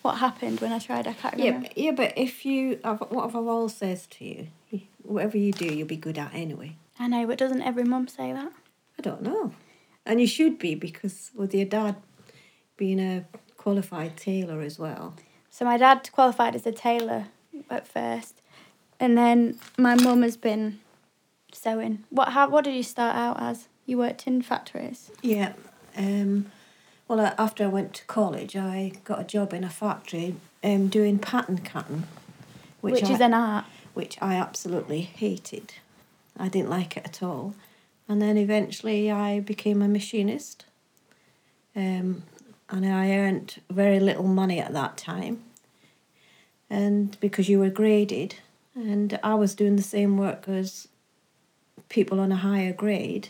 what 0.01 0.15
happened 0.19 0.61
when 0.61 0.71
I 0.71 0.79
tried? 0.79 1.05
I 1.07 1.13
can't 1.13 1.37
Yeah, 1.37 1.45
remember. 1.47 1.67
but- 1.67 1.77
yeah, 1.77 1.91
but 1.91 2.13
if 2.17 2.45
you, 2.45 2.79
I've- 2.83 3.05
what 3.09 3.23
have 3.25 3.35
I 3.35 3.39
always 3.39 3.75
says 3.75 4.07
to 4.07 4.25
you? 4.25 4.47
Whatever 5.03 5.37
you 5.37 5.51
do, 5.53 5.65
you'll 5.73 5.87
be 5.87 5.95
good 5.97 6.17
at 6.17 6.33
anyway. 6.33 6.75
I 6.99 7.07
know, 7.07 7.25
but 7.27 7.37
doesn't 7.37 7.61
every 7.61 7.83
mum 7.83 8.07
say 8.07 8.33
that? 8.33 8.51
I 8.97 9.01
don't 9.01 9.21
know. 9.21 9.53
And 10.05 10.21
you 10.21 10.27
should 10.27 10.57
be 10.57 10.75
because 10.75 11.31
with 11.35 11.53
your 11.53 11.65
dad 11.65 11.95
being 12.77 12.99
a 12.99 13.25
qualified 13.57 14.15
tailor 14.15 14.61
as 14.61 14.79
well. 14.79 15.15
So 15.49 15.65
my 15.65 15.77
dad 15.77 16.09
qualified 16.11 16.55
as 16.55 16.65
a 16.65 16.71
tailor 16.71 17.25
at 17.69 17.87
first, 17.87 18.41
and 18.99 19.17
then 19.17 19.59
my 19.77 19.95
mum 19.95 20.21
has 20.21 20.37
been 20.37 20.79
sewing. 21.51 22.03
What 22.09 22.29
how 22.29 22.49
what 22.49 22.63
did 22.63 22.75
you 22.75 22.83
start 22.83 23.15
out 23.15 23.41
as? 23.41 23.67
You 23.85 23.97
worked 23.97 24.27
in 24.27 24.41
factories. 24.41 25.11
Yeah. 25.21 25.53
Um, 25.97 26.51
well, 27.07 27.33
after 27.37 27.63
I 27.63 27.67
went 27.67 27.93
to 27.95 28.05
college, 28.05 28.55
I 28.55 28.91
got 29.03 29.21
a 29.21 29.23
job 29.23 29.53
in 29.53 29.63
a 29.63 29.69
factory 29.69 30.35
um, 30.63 30.87
doing 30.89 31.19
pattern 31.19 31.59
cutting, 31.59 32.03
which, 32.81 33.03
I, 33.03 33.13
is 33.13 33.21
an 33.21 33.33
art. 33.33 33.65
which 33.93 34.17
I 34.21 34.35
absolutely 34.35 35.01
hated. 35.01 35.73
I 36.37 36.49
didn't 36.49 36.69
like 36.69 36.97
it 36.97 37.05
at 37.05 37.23
all. 37.23 37.55
And 38.09 38.21
then 38.21 38.37
eventually 38.37 39.11
I 39.11 39.39
became 39.39 39.81
a 39.81 39.87
machinist. 39.87 40.65
Um, 41.75 42.23
and 42.69 42.85
I 42.85 43.11
earned 43.11 43.61
very 43.69 43.99
little 43.99 44.27
money 44.27 44.59
at 44.59 44.73
that 44.73 44.97
time. 44.97 45.43
And 46.69 47.17
because 47.19 47.47
you 47.47 47.59
were 47.59 47.69
graded, 47.69 48.35
and 48.75 49.19
I 49.23 49.35
was 49.35 49.55
doing 49.55 49.75
the 49.75 49.83
same 49.83 50.17
work 50.17 50.47
as 50.47 50.87
people 51.89 52.19
on 52.19 52.31
a 52.31 52.35
higher 52.35 52.73
grade, 52.73 53.29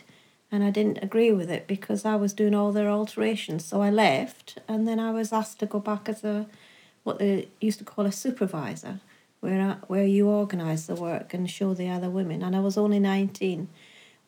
and 0.50 0.64
I 0.64 0.70
didn't 0.70 1.02
agree 1.02 1.30
with 1.30 1.50
it 1.50 1.66
because 1.66 2.04
I 2.04 2.16
was 2.16 2.32
doing 2.32 2.54
all 2.54 2.72
their 2.72 2.90
alterations. 2.90 3.64
So 3.64 3.80
I 3.80 3.90
left, 3.90 4.58
and 4.66 4.88
then 4.88 4.98
I 4.98 5.12
was 5.12 5.32
asked 5.32 5.60
to 5.60 5.66
go 5.66 5.78
back 5.78 6.08
as 6.08 6.24
a 6.24 6.46
what 7.04 7.18
they 7.18 7.48
used 7.60 7.78
to 7.78 7.84
call 7.84 8.06
a 8.06 8.12
supervisor, 8.12 9.00
where 9.40 9.60
I, 9.60 9.76
where 9.86 10.04
you 10.06 10.28
organise 10.28 10.86
the 10.86 10.94
work 10.94 11.32
and 11.32 11.48
show 11.48 11.74
the 11.74 11.88
other 11.88 12.10
women. 12.10 12.42
And 12.42 12.56
I 12.56 12.60
was 12.60 12.76
only 12.76 12.98
nineteen, 12.98 13.68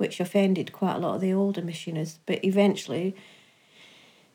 which 0.01 0.19
offended 0.19 0.73
quite 0.73 0.97
a 0.97 0.99
lot 0.99 1.17
of 1.17 1.21
the 1.21 1.33
older 1.33 1.61
machinists. 1.61 2.19
But 2.25 2.43
eventually, 2.43 3.15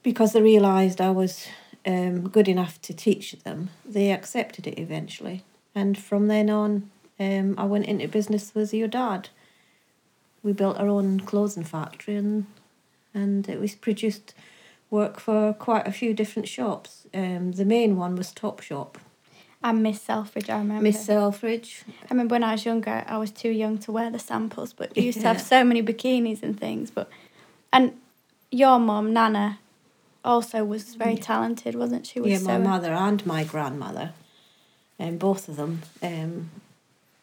because 0.03 0.33
they 0.33 0.41
realised 0.41 1.01
I 1.01 1.09
was 1.09 1.47
um, 1.87 2.29
good 2.29 2.47
enough 2.47 2.79
to 2.83 2.93
teach 2.93 3.31
them, 3.43 3.71
they 3.83 4.11
accepted 4.11 4.67
it 4.67 4.77
eventually. 4.77 5.43
And 5.73 5.97
from 5.97 6.27
then 6.27 6.51
on, 6.51 6.91
um, 7.19 7.55
I 7.57 7.65
went 7.65 7.87
into 7.87 8.07
business 8.07 8.53
with 8.53 8.75
your 8.75 8.87
dad. 8.87 9.29
We 10.43 10.53
built 10.53 10.77
our 10.77 10.87
own 10.87 11.21
clothing 11.21 11.63
factory 11.63 12.15
and 12.15 12.45
and 13.15 13.47
it 13.49 13.59
was 13.59 13.73
produced 13.73 14.35
work 14.91 15.19
for 15.19 15.53
quite 15.53 15.87
a 15.87 15.91
few 15.91 16.13
different 16.13 16.47
shops. 16.47 17.07
Um, 17.13 17.53
the 17.53 17.65
main 17.65 17.95
one 17.95 18.15
was 18.15 18.31
Top 18.31 18.61
Shop. 18.61 18.99
And 19.65 19.81
Miss 19.81 19.99
Selfridge, 19.99 20.47
I 20.47 20.59
remember. 20.59 20.83
Miss 20.83 21.03
Selfridge. 21.03 21.85
I 22.03 22.13
remember 22.13 22.33
when 22.33 22.43
I 22.43 22.51
was 22.51 22.65
younger, 22.65 23.03
I 23.07 23.17
was 23.17 23.31
too 23.31 23.49
young 23.49 23.79
to 23.79 23.91
wear 23.91 24.11
the 24.11 24.19
samples, 24.19 24.73
but 24.73 24.95
you 24.95 25.01
used 25.01 25.21
to 25.21 25.27
have 25.27 25.41
so 25.41 25.63
many 25.63 25.81
bikinis 25.81 26.43
and 26.43 26.57
things. 26.59 26.91
But 26.91 27.09
and 27.73 27.93
your 28.51 28.77
mum, 28.77 29.11
Nana, 29.11 29.57
also 30.23 30.63
was 30.63 30.93
very 30.93 31.17
talented, 31.17 31.73
wasn't 31.73 32.05
she? 32.05 32.19
with 32.19 32.29
Yeah, 32.29 32.37
my 32.37 32.57
sewing? 32.57 32.63
mother 32.63 32.93
and 32.93 33.25
my 33.25 33.43
grandmother, 33.43 34.13
and 34.99 35.17
both 35.17 35.49
of 35.49 35.55
them, 35.55 35.81
um, 36.03 36.51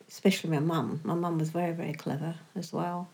especially 0.08 0.50
my 0.50 0.58
mum. 0.58 1.00
My 1.04 1.14
mum 1.14 1.38
was 1.38 1.50
very, 1.50 1.72
very 1.72 1.92
clever 1.92 2.34
as 2.56 2.72
well 2.72 3.06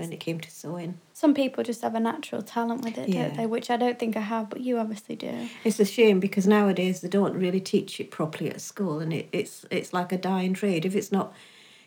when 0.00 0.12
it 0.12 0.20
came 0.20 0.40
to 0.40 0.50
sewing. 0.50 0.98
Some 1.12 1.34
people 1.34 1.62
just 1.64 1.82
have 1.82 1.94
a 1.94 2.00
natural 2.00 2.42
talent 2.42 2.84
with 2.84 2.98
it, 2.98 3.08
Yeah. 3.08 3.28
don't 3.28 3.36
they? 3.36 3.46
Which 3.46 3.70
I 3.70 3.76
don't 3.76 3.98
think 3.98 4.16
I 4.16 4.20
have, 4.20 4.50
but 4.50 4.60
you 4.60 4.78
obviously 4.78 5.16
do. 5.16 5.48
It's 5.64 5.78
a 5.80 5.84
shame 5.84 6.20
because 6.20 6.46
nowadays 6.46 7.00
they 7.00 7.08
don't 7.08 7.34
really 7.34 7.60
teach 7.60 8.00
it 8.00 8.10
properly 8.10 8.50
at 8.50 8.60
school, 8.60 9.00
and 9.00 9.12
it, 9.12 9.28
it's 9.32 9.64
it's 9.70 9.92
like 9.92 10.12
a 10.12 10.18
dying 10.18 10.54
trade. 10.54 10.84
If 10.84 10.94
it's 10.96 11.12
not 11.12 11.32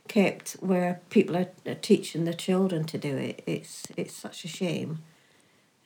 kept 0.08 0.54
where 0.60 1.02
people 1.10 1.36
are, 1.36 1.50
are 1.66 1.76
teaching 1.76 2.26
their 2.26 2.34
children 2.34 2.84
to 2.86 2.98
do 2.98 3.16
it, 3.18 3.44
it's 3.46 3.88
it's 3.98 4.14
such 4.14 4.46
a 4.46 4.48
shame. 4.48 5.00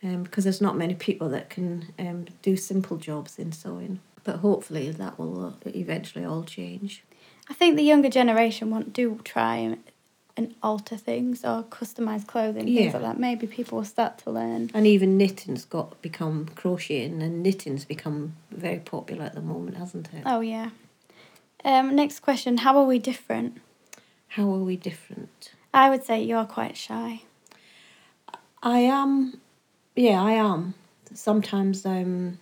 Um, 0.02 0.24
because 0.24 0.46
there's 0.46 0.62
not 0.62 0.78
many 0.78 0.96
people 0.96 1.28
that 1.30 1.50
can 1.50 1.94
um, 2.00 2.26
do 2.42 2.56
simple 2.56 2.96
jobs 2.98 3.38
in 3.38 3.52
sewing. 3.52 4.00
but 4.24 4.38
hopefully 4.38 4.92
that 4.92 5.18
will 5.20 5.46
uh, 5.48 5.52
eventually 5.76 6.24
all 6.24 6.44
change. 6.44 7.04
I 7.50 7.54
think 7.54 7.76
the 7.76 7.84
younger 7.84 8.10
generation 8.10 8.70
want 8.70 8.94
do 8.94 9.20
try 9.24 9.56
and, 9.58 9.78
and 10.39 10.55
alter 10.63 10.98
things 10.98 11.43
or 11.43 11.63
customize 11.63 12.25
clothing 12.25 12.65
things 12.65 12.79
Yeah. 12.79 12.93
like 12.93 13.01
that. 13.01 13.19
Maybe 13.19 13.46
people 13.48 13.77
will 13.77 13.86
start 13.86 14.17
to 14.24 14.31
learn. 14.31 14.72
And 14.74 14.88
even 14.88 15.17
knitting's 15.17 15.65
got 15.65 16.01
become 16.01 16.48
crocheting, 16.55 17.22
and 17.22 17.43
knitting's 17.43 17.86
become 17.86 18.36
very 18.51 18.79
popular 18.79 19.25
at 19.25 19.36
the 19.36 19.41
moment, 19.41 19.77
hasn't 19.77 20.08
it? 20.13 20.24
Oh 20.25 20.39
yeah. 20.39 20.69
Um, 21.65 21.96
next 21.96 22.22
question: 22.22 22.58
How 22.65 22.77
are 22.77 22.86
we 22.86 23.00
different? 23.00 23.51
How 24.36 24.43
are 24.53 24.63
we 24.63 24.75
different? 24.77 25.51
I 25.74 25.89
would 25.89 26.03
say 26.03 26.22
you're 26.24 26.46
quite 26.46 26.77
shy. 26.77 27.24
I 28.62 28.79
am, 28.79 29.39
yeah, 29.96 30.22
I 30.22 30.34
am. 30.34 30.74
Sometimes 31.13 31.86
I'm, 31.86 32.39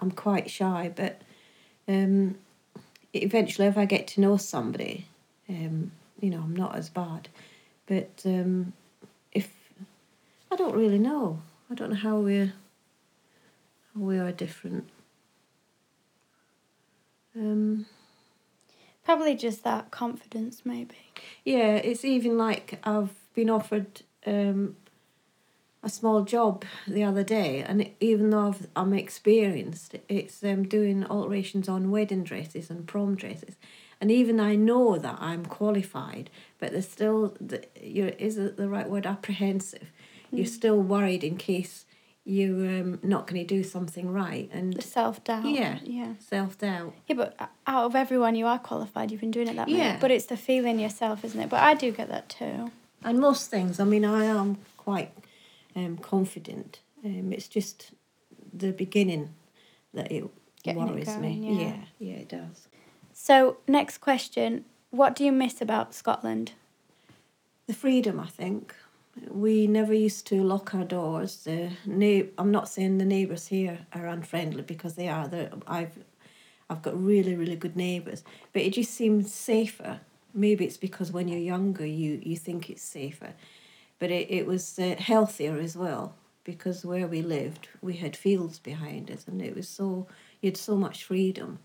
I'm 0.00 0.10
quite 0.10 0.50
shy, 0.50 0.90
but 0.94 1.22
um, 1.88 2.36
eventually, 3.12 3.68
if 3.68 3.76
I 3.78 3.84
get 3.84 4.06
to 4.08 4.20
know 4.20 4.36
somebody, 4.36 5.06
um, 5.48 5.92
you 6.20 6.30
know, 6.30 6.38
I'm 6.38 6.56
not 6.56 6.76
as 6.76 6.88
bad. 6.88 7.28
But 7.86 8.22
um, 8.24 8.72
if 9.32 9.50
I 10.50 10.56
don't 10.56 10.76
really 10.76 10.98
know, 10.98 11.40
I 11.70 11.74
don't 11.74 11.90
know 11.90 11.96
how 11.96 12.18
we're, 12.18 12.52
how 13.94 14.00
we 14.00 14.18
are 14.18 14.32
different. 14.32 14.88
Um, 17.36 17.86
Probably 19.04 19.34
just 19.34 19.64
that 19.64 19.90
confidence, 19.90 20.62
maybe. 20.64 20.94
Yeah, 21.44 21.74
it's 21.76 22.04
even 22.04 22.36
like 22.36 22.78
I've 22.84 23.10
been 23.34 23.50
offered 23.50 24.02
um, 24.26 24.76
a 25.82 25.88
small 25.88 26.22
job 26.22 26.64
the 26.86 27.02
other 27.02 27.24
day, 27.24 27.62
and 27.62 27.90
even 27.98 28.30
though 28.30 28.48
I've, 28.48 28.66
I'm 28.76 28.92
experienced, 28.92 29.96
it's 30.08 30.44
um, 30.44 30.64
doing 30.64 31.04
alterations 31.06 31.68
on 31.68 31.90
wedding 31.90 32.22
dresses 32.22 32.70
and 32.70 32.86
prom 32.86 33.16
dresses, 33.16 33.56
and 34.00 34.10
even 34.10 34.40
I 34.40 34.56
know 34.56 34.96
that 34.96 35.16
I'm 35.20 35.44
qualified, 35.44 36.30
but 36.58 36.72
there's 36.72 36.88
still 36.88 37.36
the, 37.40 37.64
you're 37.80 38.08
is 38.08 38.38
it 38.38 38.56
the 38.56 38.68
right 38.68 38.88
word 38.88 39.06
apprehensive. 39.06 39.90
You're 40.32 40.46
still 40.46 40.80
worried 40.80 41.24
in 41.24 41.36
case 41.36 41.86
you're 42.24 42.80
um, 42.80 43.00
not 43.02 43.26
going 43.26 43.40
to 43.40 43.46
do 43.46 43.64
something 43.64 44.12
right, 44.12 44.48
The 44.52 44.58
and 44.58 44.82
self 44.82 45.24
doubt. 45.24 45.44
Yeah. 45.46 45.78
Yeah. 45.82 46.12
self 46.20 46.56
doubt. 46.58 46.94
Yeah, 47.08 47.16
but 47.16 47.50
out 47.66 47.86
of 47.86 47.96
everyone, 47.96 48.36
you 48.36 48.46
are 48.46 48.58
qualified. 48.58 49.10
You've 49.10 49.20
been 49.20 49.32
doing 49.32 49.48
it 49.48 49.56
that. 49.56 49.68
Yeah. 49.68 49.98
But 50.00 50.12
it's 50.12 50.26
the 50.26 50.36
feeling 50.36 50.78
yourself, 50.78 51.24
isn't 51.24 51.40
it? 51.40 51.48
But 51.50 51.60
I 51.62 51.74
do 51.74 51.90
get 51.90 52.08
that 52.08 52.28
too. 52.28 52.70
And 53.02 53.18
most 53.18 53.50
things, 53.50 53.80
I 53.80 53.84
mean, 53.84 54.04
I 54.04 54.24
am 54.26 54.58
quite 54.76 55.10
um, 55.74 55.96
confident. 55.98 56.78
Um, 57.04 57.32
it's 57.32 57.48
just 57.48 57.90
the 58.52 58.72
beginning 58.72 59.30
that 59.94 60.12
it 60.12 60.24
Getting 60.62 60.82
it 60.82 60.90
worries 60.90 61.06
going, 61.06 61.22
me. 61.22 61.58
yeah. 61.58 61.60
yeah, 61.68 61.76
yeah, 61.98 62.14
it 62.16 62.28
does. 62.28 62.68
So 63.22 63.58
next 63.68 63.98
question: 63.98 64.64
What 64.88 65.14
do 65.14 65.24
you 65.24 65.30
miss 65.30 65.60
about 65.60 65.92
Scotland? 65.92 66.52
The 67.66 67.74
freedom, 67.74 68.18
I 68.18 68.28
think. 68.28 68.74
We 69.28 69.66
never 69.66 69.92
used 69.92 70.26
to 70.28 70.42
lock 70.42 70.74
our 70.74 70.84
doors. 70.84 71.44
The 71.44 71.72
neigh- 71.84 72.30
I'm 72.38 72.50
not 72.50 72.70
saying 72.70 72.96
the 72.96 73.04
neighbours 73.04 73.48
here 73.48 73.80
are 73.92 74.06
unfriendly 74.06 74.62
because 74.62 74.94
they 74.94 75.06
are. 75.08 75.28
They're, 75.28 75.50
I've, 75.66 75.98
I've 76.70 76.80
got 76.80 76.98
really, 76.98 77.34
really 77.36 77.56
good 77.56 77.76
neighbours. 77.76 78.24
But 78.54 78.62
it 78.62 78.72
just 78.72 78.94
seems 78.94 79.34
safer. 79.34 80.00
Maybe 80.32 80.64
it's 80.64 80.78
because 80.78 81.12
when 81.12 81.28
you're 81.28 81.38
younger, 81.54 81.84
you, 81.84 82.22
you 82.22 82.36
think 82.36 82.70
it's 82.70 82.82
safer. 82.82 83.34
But 83.98 84.10
it, 84.10 84.30
it 84.30 84.46
was 84.46 84.78
uh, 84.78 84.94
healthier 84.98 85.58
as 85.58 85.76
well 85.76 86.14
because 86.42 86.86
where 86.86 87.06
we 87.06 87.20
lived, 87.20 87.68
we 87.82 87.96
had 87.98 88.16
fields 88.16 88.58
behind 88.58 89.10
us 89.10 89.28
and 89.28 89.42
it 89.42 89.54
was 89.54 89.68
so, 89.68 90.06
you 90.40 90.46
had 90.48 90.56
so 90.56 90.74
much 90.74 91.04
freedom. 91.04 91.58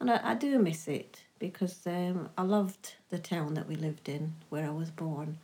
And 0.00 0.10
I, 0.10 0.20
I 0.22 0.34
do 0.34 0.58
miss 0.58 0.88
it 0.88 1.22
because 1.38 1.86
um, 1.86 2.28
I 2.36 2.42
loved 2.42 2.94
the 3.10 3.18
town 3.18 3.54
that 3.54 3.68
we 3.68 3.74
lived 3.74 4.08
in 4.08 4.34
where 4.48 4.66
I 4.66 4.70
was 4.70 4.90
born. 4.90 5.38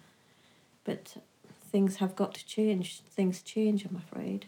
But 0.84 1.16
things 1.70 1.96
have 1.96 2.14
got 2.14 2.34
to 2.34 2.46
change. 2.46 3.00
Things 3.00 3.42
change, 3.42 3.84
I'm 3.84 3.96
afraid. 3.96 4.46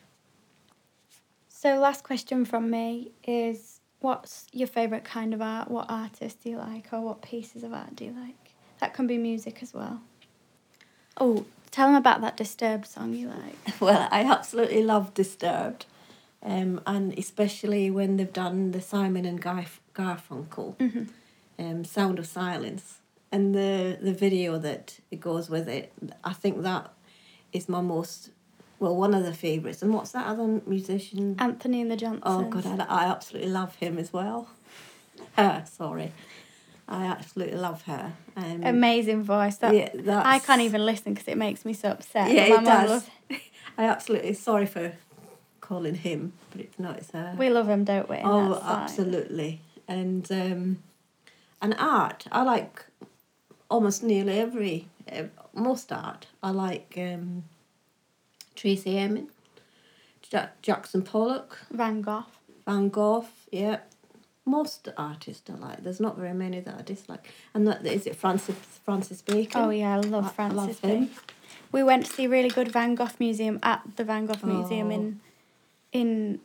So 1.48 1.78
last 1.78 2.04
question 2.04 2.44
from 2.44 2.70
me 2.70 3.12
is: 3.26 3.80
What's 4.00 4.46
your 4.52 4.68
favourite 4.68 5.04
kind 5.04 5.34
of 5.34 5.42
art? 5.42 5.70
What 5.70 5.86
artist 5.88 6.42
do 6.42 6.50
you 6.50 6.58
like, 6.58 6.92
or 6.92 7.00
what 7.00 7.22
pieces 7.22 7.64
of 7.64 7.72
art 7.72 7.96
do 7.96 8.04
you 8.04 8.12
like? 8.12 8.54
That 8.80 8.92
can 8.94 9.06
be 9.06 9.18
music 9.18 9.62
as 9.62 9.72
well. 9.72 10.02
Oh, 11.18 11.46
tell 11.70 11.88
them 11.88 11.96
about 11.96 12.20
that 12.20 12.36
Disturbed 12.36 12.86
song 12.86 13.14
you 13.14 13.28
like. 13.28 13.56
Well, 13.80 14.06
I 14.10 14.22
absolutely 14.22 14.82
love 14.82 15.14
Disturbed. 15.14 15.86
Um, 16.42 16.80
and 16.86 17.18
especially 17.18 17.90
when 17.90 18.18
they've 18.18 18.32
done 18.32 18.70
the 18.70 18.80
Simon 18.80 19.24
and 19.24 19.40
Guy 19.40 19.66
Garfunkel 19.96 20.76
Mm-hmm. 20.76 21.04
um, 21.58 21.84
Sound 21.84 22.18
of 22.18 22.26
Silence 22.26 22.98
and 23.32 23.54
the, 23.54 23.98
the 24.00 24.12
video 24.12 24.58
that 24.58 24.98
it 25.10 25.20
goes 25.20 25.48
with 25.50 25.68
it. 25.68 25.92
I 26.22 26.32
think 26.32 26.62
that 26.62 26.92
is 27.52 27.68
my 27.68 27.80
most, 27.80 28.30
well, 28.78 28.94
one 28.96 29.14
of 29.14 29.24
the 29.24 29.32
favourites. 29.34 29.82
And 29.82 29.92
what's 29.94 30.12
that 30.12 30.26
other 30.26 30.60
musician? 30.66 31.36
Antony 31.38 31.80
and 31.80 31.90
the 31.90 31.96
Johnsons. 31.96 32.22
Oh 32.24 32.42
God, 32.48 32.66
I, 32.80 32.84
I 32.84 33.04
absolutely 33.06 33.50
love 33.50 33.74
him 33.76 33.98
as 33.98 34.12
well. 34.12 34.48
Her, 35.36 35.64
sorry, 35.70 36.12
I 36.88 37.06
absolutely 37.06 37.56
love 37.58 37.82
her. 37.82 38.12
Um, 38.36 38.62
Amazing 38.64 39.22
voice. 39.24 39.56
That 39.56 39.74
yeah, 39.74 40.22
I 40.24 40.38
can't 40.38 40.60
even 40.60 40.84
listen 40.86 41.14
because 41.14 41.26
it 41.28 41.36
makes 41.38 41.64
me 41.64 41.72
so 41.72 41.88
upset. 41.90 42.30
Yeah, 42.30 42.42
it 42.60 42.64
does. 42.64 42.90
loves- 42.90 43.10
I 43.78 43.84
absolutely 43.84 44.34
sorry 44.34 44.66
for 44.66 44.92
calling 45.60 45.94
him, 45.96 46.32
but 46.52 46.60
it's 46.60 46.78
not. 46.78 46.98
It's 46.98 47.10
her. 47.10 47.34
we 47.38 47.48
love 47.50 47.68
him, 47.68 47.84
don't 47.84 48.08
we? 48.08 48.18
oh, 48.22 48.60
absolutely. 48.62 49.60
And 49.88 50.30
um, 50.32 50.82
and 51.62 51.74
art, 51.78 52.26
I 52.32 52.42
like 52.42 52.84
almost 53.70 54.02
nearly 54.02 54.38
every 54.38 54.88
ev- 55.08 55.30
most 55.54 55.92
art. 55.92 56.26
I 56.42 56.50
like 56.50 56.94
um, 56.96 57.44
Tracey 58.54 58.98
Emin, 58.98 59.28
ja- 60.32 60.48
Jackson 60.62 61.02
Pollock. 61.02 61.58
Van 61.70 62.00
Gogh. 62.02 62.24
Van 62.66 62.88
Gogh, 62.88 63.26
yeah. 63.52 63.78
Most 64.44 64.88
artists 64.96 65.48
I 65.50 65.54
like. 65.54 65.82
There's 65.82 65.98
not 66.00 66.16
very 66.16 66.32
many 66.34 66.60
that 66.60 66.74
I 66.78 66.82
dislike. 66.82 67.32
And 67.52 67.66
that 67.66 67.84
is 67.84 68.06
it 68.06 68.14
Francis 68.16 68.54
Francis 68.84 69.20
Bacon. 69.22 69.60
Oh 69.60 69.70
yeah, 69.70 69.94
I 69.96 70.00
love 70.00 70.24
I- 70.24 70.28
I 70.28 70.30
Francis. 70.32 70.82
love 70.82 70.92
him. 70.92 71.04
Bacon. 71.06 71.14
We 71.72 71.82
went 71.82 72.06
to 72.06 72.12
see 72.12 72.24
a 72.26 72.28
really 72.28 72.48
good 72.48 72.68
Van 72.72 72.94
Gogh 72.94 73.08
museum 73.18 73.58
at 73.62 73.82
the 73.96 74.04
Van 74.04 74.26
Gogh 74.26 74.46
Museum 74.46 74.88
Oh. 74.88 74.94
in 74.94 75.20
in 75.92 76.40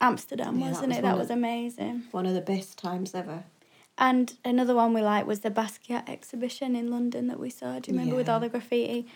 Amsterdam, 0.00 0.58
Yeah, 0.58 0.68
wasn't 0.70 0.88
was 0.88 0.98
it? 0.98 1.02
That 1.02 1.12
of- 1.14 1.18
was 1.18 1.30
amazing. 1.30 2.04
One 2.10 2.26
of 2.26 2.34
the 2.34 2.40
best 2.40 2.78
times 2.78 3.14
ever. 3.14 3.44
And 3.98 4.34
another 4.44 4.74
one 4.74 4.94
we 4.94 5.02
liked 5.02 5.26
was 5.26 5.40
the 5.40 5.50
Basquiat 5.50 6.08
exhibition 6.08 6.74
in 6.74 6.90
London 6.90 7.26
that 7.26 7.38
we 7.38 7.50
saw. 7.50 7.78
Do 7.78 7.90
you 7.92 7.98
remember 7.98 8.16
with 8.16 8.28
all 8.28 8.40
the 8.40 8.48
graffiti? 8.48 9.06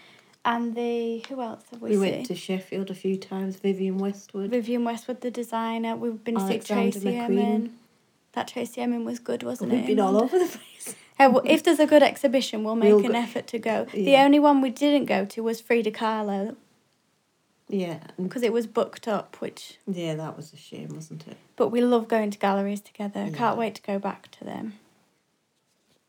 And 0.45 0.75
the 0.75 1.25
who 1.31 1.41
else 1.41 1.63
have 1.71 1.81
we, 1.81 1.97
We, 1.97 2.05
seen? 2.05 2.13
went 2.17 2.27
to 2.27 2.35
Sheffield 2.35 2.91
a 2.91 2.95
few 2.95 3.17
times. 3.17 3.57
Vivienne 3.57 3.97
Westwood. 3.97 4.51
Vivienne 4.51 4.85
Westwood, 4.85 5.23
the 5.23 5.31
designer. 5.31 5.97
We've 5.97 6.23
been 6.23 6.35
to 6.35 6.59
Tracey 6.59 7.17
Emin. 7.17 7.73
That 8.33 8.49
Tracey 8.49 8.83
Emin 8.83 9.07
was 9.07 9.19
good, 9.21 9.43
wasn't 9.43 9.73
it? 9.73 9.77
We've 9.77 9.87
been 9.87 10.01
all 10.01 10.23
over 10.23 10.39
the 10.39 10.47
place. 10.47 10.97
Uh, 11.17 11.31
well, 11.33 11.43
if 11.47 11.63
there's 11.63 11.79
a 11.79 11.87
good 11.87 12.03
exhibition, 12.03 12.65
we'll 12.65 12.75
make 12.75 12.89
We'll 12.93 13.07
an 13.07 13.13
go- 13.13 13.19
effort 13.21 13.47
to 13.47 13.59
go. 13.61 13.85
The 13.95 14.17
only 14.17 14.41
one 14.41 14.61
we 14.61 14.69
didn't 14.71 15.05
go 15.05 15.25
to 15.27 15.45
was 15.45 15.61
Frida 15.61 15.93
Kahlo 15.93 16.57
Yeah, 17.75 17.99
because 18.23 18.45
it 18.45 18.53
was 18.53 18.69
booked 18.69 19.09
up, 19.09 19.37
which 19.41 19.79
yeah, 19.87 20.15
that 20.15 20.37
was 20.37 20.53
a 20.53 20.57
shame, 20.57 20.91
wasn't 20.95 21.27
it? 21.27 21.37
but 21.57 21.69
we 21.69 21.81
love 21.81 22.07
going 22.07 22.31
to 22.31 22.39
galleries 22.39 22.81
together. 22.81 23.27
Yeah. 23.27 23.37
Can't 23.37 23.59
wait 23.59 23.75
to 23.75 23.83
go 23.83 23.99
back 23.99 24.31
to 24.33 24.45
them. 24.45 24.75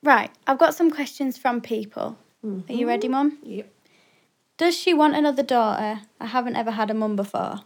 Right, 0.03 0.29
I've 0.45 0.59
got 0.59 0.75
some 0.75 0.91
questions 0.91 1.39
from 1.39 1.61
people. 1.61 2.17
Are 2.43 2.73
you 2.73 2.87
ready, 2.87 3.07
Mum? 3.07 3.39
Yep. 3.41 3.67
Does 4.57 4.77
she 4.77 4.93
want 4.93 5.15
another 5.15 5.41
daughter? 5.41 6.01
I 6.21 6.25
haven't 6.27 6.55
ever 6.55 6.69
had 6.69 6.91
a 6.91 6.93
mum 6.93 7.15
before. 7.15 7.61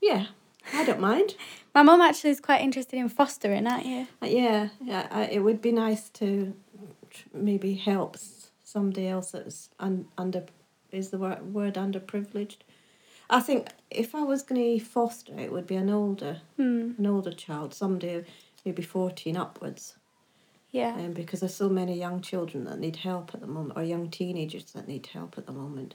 Yeah, 0.00 0.26
I 0.72 0.84
don't 0.84 1.00
mind. 1.00 1.34
My 1.74 1.82
mum 1.82 2.00
actually 2.00 2.30
is 2.30 2.40
quite 2.40 2.60
interested 2.60 2.98
in 2.98 3.08
fostering, 3.08 3.66
aren't 3.66 3.86
you? 3.86 4.06
Uh, 4.22 4.26
yeah, 4.26 4.68
yeah. 4.80 5.08
I, 5.10 5.24
it 5.24 5.40
would 5.40 5.60
be 5.60 5.72
nice 5.72 6.08
to 6.10 6.54
maybe 7.34 7.74
help 7.74 8.16
somebody 8.62 9.08
else 9.08 9.32
that's 9.32 9.70
un, 9.80 10.06
under 10.16 10.44
is 10.92 11.10
the 11.10 11.18
word, 11.18 11.54
word 11.54 11.74
underprivileged. 11.74 12.56
I 13.28 13.40
think 13.40 13.68
if 13.90 14.14
I 14.14 14.22
was 14.22 14.42
going 14.42 14.78
to 14.78 14.84
foster, 14.84 15.38
it 15.38 15.52
would 15.52 15.66
be 15.66 15.76
an 15.76 15.88
older 15.90 16.40
Hmm. 16.56 16.92
an 16.98 17.06
older 17.06 17.32
child, 17.32 17.74
somebody 17.74 18.24
maybe 18.64 18.82
fourteen 18.82 19.36
upwards. 19.36 19.94
Yeah. 20.72 20.94
um, 20.94 21.12
because 21.14 21.40
there's 21.40 21.54
so 21.54 21.68
many 21.68 21.98
young 21.98 22.20
children 22.20 22.62
that 22.64 22.78
need 22.78 22.96
help 22.96 23.32
at 23.34 23.40
the 23.40 23.46
moment, 23.48 23.76
or 23.76 23.82
young 23.82 24.08
teenagers 24.08 24.66
that 24.72 24.86
need 24.86 25.06
help 25.08 25.36
at 25.36 25.46
the 25.46 25.52
moment. 25.52 25.94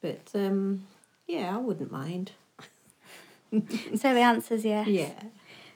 But 0.00 0.30
um, 0.34 0.86
yeah, 1.26 1.54
I 1.54 1.58
wouldn't 1.58 1.92
mind. 1.92 2.32
so 3.52 4.14
the 4.14 4.20
answer's 4.20 4.64
yes. 4.64 4.88
Yeah. 4.88 5.22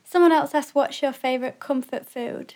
Someone 0.04 0.32
else 0.32 0.54
asked, 0.54 0.74
"What's 0.74 1.02
your 1.02 1.12
favourite 1.12 1.60
comfort 1.60 2.06
food?" 2.06 2.54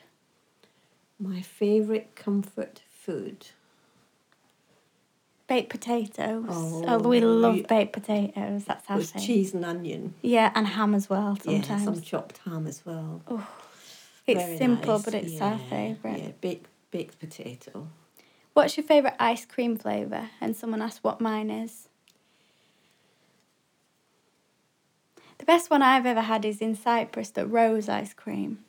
My 1.18 1.40
favourite 1.42 2.14
comfort 2.14 2.83
food. 2.88 3.49
Baked 5.49 5.71
potatoes. 5.71 6.45
Oh, 6.49 6.85
Oh, 6.87 6.99
we 6.99 7.21
love 7.21 7.57
you- 7.57 7.64
baked 7.64 7.95
potatoes. 7.95 8.64
That's 8.67 8.88
our 8.90 8.99
With 8.99 9.11
favourite. 9.11 9.26
cheese 9.26 9.55
and 9.55 9.64
onion. 9.64 10.14
Yeah, 10.21 10.52
and 10.55 10.67
ham 10.67 10.95
as 10.95 11.09
well 11.09 11.37
sometimes. 11.37 11.69
Yeah, 11.69 11.85
some 11.85 12.00
chopped 12.02 12.38
ham 12.45 12.67
as 12.67 12.85
well. 12.85 13.23
Oh, 13.26 13.47
it's 14.26 14.43
Very 14.45 14.59
simple, 14.59 14.95
nice. 14.97 15.05
but 15.07 15.14
it's 15.14 15.33
yeah, 15.33 15.45
our 15.52 15.59
favourite. 15.59 16.19
Yeah, 16.23 16.31
baked, 16.43 16.67
baked 16.90 17.19
potato. 17.19 17.88
What's 18.52 18.76
your 18.76 18.85
favourite 18.85 19.17
ice 19.19 19.47
cream 19.47 19.76
flavour? 19.76 20.28
And 20.40 20.55
someone 20.55 20.83
asked 20.83 21.02
what 21.02 21.21
mine 21.21 21.50
is. 21.50 21.88
The 25.38 25.45
best 25.47 25.71
one 25.71 25.81
I've 25.83 26.05
ever 26.05 26.23
had 26.23 26.45
is 26.45 26.61
in 26.61 26.75
Cyprus, 26.75 27.31
the 27.31 27.47
rose 27.47 27.88
ice 27.88 28.12
cream. 28.12 28.64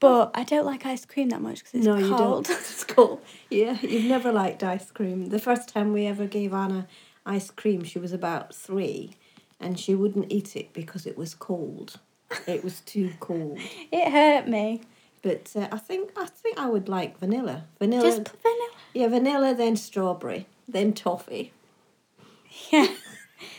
But 0.00 0.30
I 0.34 0.44
don't 0.44 0.64
like 0.64 0.86
ice 0.86 1.04
cream 1.04 1.28
that 1.28 1.42
much 1.42 1.58
because 1.58 1.74
it's 1.74 1.86
no, 1.86 1.94
cold. 1.96 2.08
you 2.08 2.16
don't. 2.16 2.50
It's 2.50 2.84
cold. 2.84 3.20
Yeah, 3.50 3.78
you've 3.82 4.04
never 4.04 4.32
liked 4.32 4.62
ice 4.64 4.90
cream. 4.90 5.26
The 5.26 5.38
first 5.38 5.68
time 5.68 5.92
we 5.92 6.06
ever 6.06 6.26
gave 6.26 6.54
Anna 6.54 6.86
ice 7.26 7.50
cream, 7.50 7.84
she 7.84 7.98
was 7.98 8.12
about 8.12 8.54
three, 8.54 9.12
and 9.60 9.78
she 9.78 9.94
wouldn't 9.94 10.32
eat 10.32 10.56
it 10.56 10.72
because 10.72 11.06
it 11.06 11.18
was 11.18 11.34
cold. 11.34 11.98
It 12.46 12.64
was 12.64 12.80
too 12.80 13.12
cold. 13.20 13.58
It 13.92 14.10
hurt 14.10 14.48
me. 14.48 14.82
But 15.22 15.52
uh, 15.54 15.68
I 15.70 15.76
think 15.78 16.12
I 16.16 16.26
think 16.26 16.58
I 16.58 16.66
would 16.66 16.88
like 16.88 17.18
vanilla. 17.18 17.64
Vanilla. 17.78 18.02
Just 18.02 18.24
put 18.24 18.40
vanilla. 18.40 18.70
yeah, 18.94 19.08
vanilla, 19.08 19.54
then 19.54 19.76
strawberry, 19.76 20.46
then 20.66 20.92
toffee. 20.94 21.52
Yeah. 22.70 22.86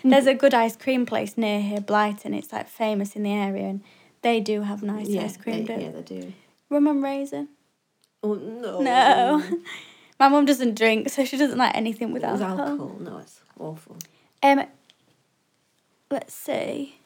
There's 0.03 0.27
a 0.27 0.33
good 0.33 0.53
ice 0.53 0.75
cream 0.75 1.05
place 1.05 1.37
near 1.37 1.61
here, 1.61 1.81
Blighton. 1.81 2.33
It's 2.33 2.51
like 2.51 2.67
famous 2.67 3.15
in 3.15 3.23
the 3.23 3.31
area, 3.31 3.67
and 3.67 3.81
they 4.21 4.39
do 4.39 4.61
have 4.61 4.83
nice 4.83 5.07
yeah, 5.07 5.23
ice 5.23 5.37
cream. 5.37 5.57
They, 5.57 5.63
don't 5.65 5.81
yeah, 5.81 5.91
they 5.91 6.01
do. 6.01 6.33
Rum 6.69 6.87
and 6.87 7.03
raisin. 7.03 7.49
Oh 8.23 8.35
no. 8.35 8.81
No. 8.81 9.43
My 10.19 10.27
mum 10.27 10.45
doesn't 10.45 10.75
drink, 10.77 11.09
so 11.09 11.25
she 11.25 11.35
doesn't 11.35 11.57
like 11.57 11.75
anything 11.75 12.11
with 12.13 12.21
With 12.21 12.41
alcohol. 12.41 12.59
alcohol. 12.59 12.97
No, 12.99 13.17
it's 13.17 13.41
awful. 13.59 13.97
Um, 14.43 14.65
let's 16.11 16.33
see. 16.33 16.99